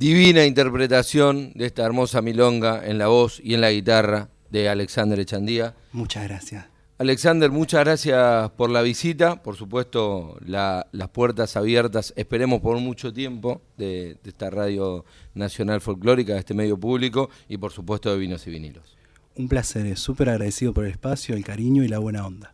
Divina 0.00 0.46
interpretación 0.46 1.52
de 1.54 1.66
esta 1.66 1.84
hermosa 1.84 2.22
milonga 2.22 2.86
en 2.86 2.96
la 2.96 3.08
voz 3.08 3.38
y 3.44 3.52
en 3.52 3.60
la 3.60 3.70
guitarra 3.70 4.30
de 4.48 4.66
Alexander 4.66 5.20
Echandía. 5.20 5.74
Muchas 5.92 6.26
gracias. 6.26 6.64
Alexander, 6.96 7.50
muchas 7.50 7.84
gracias 7.84 8.50
por 8.52 8.70
la 8.70 8.80
visita. 8.80 9.42
Por 9.42 9.56
supuesto, 9.56 10.38
las 10.46 11.08
puertas 11.12 11.54
abiertas, 11.54 12.14
esperemos 12.16 12.62
por 12.62 12.78
mucho 12.78 13.12
tiempo, 13.12 13.60
de, 13.76 14.16
de 14.24 14.30
esta 14.30 14.48
Radio 14.48 15.04
Nacional 15.34 15.82
Folclórica, 15.82 16.32
de 16.32 16.38
este 16.38 16.54
medio 16.54 16.78
público 16.78 17.28
y 17.46 17.58
por 17.58 17.70
supuesto 17.70 18.10
de 18.10 18.16
Vinos 18.16 18.46
y 18.46 18.52
Vinilos. 18.52 18.96
Un 19.36 19.48
placer, 19.48 19.98
súper 19.98 20.30
agradecido 20.30 20.72
por 20.72 20.86
el 20.86 20.92
espacio, 20.92 21.36
el 21.36 21.44
cariño 21.44 21.84
y 21.84 21.88
la 21.88 21.98
buena 21.98 22.26
onda. 22.26 22.52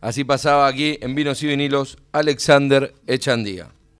Así 0.00 0.22
pasaba 0.22 0.68
aquí 0.68 0.96
en 1.00 1.16
Vinos 1.16 1.42
y 1.42 1.48
Vinilos 1.48 1.98
Alexander 2.12 2.94
Echandía. 3.08 3.72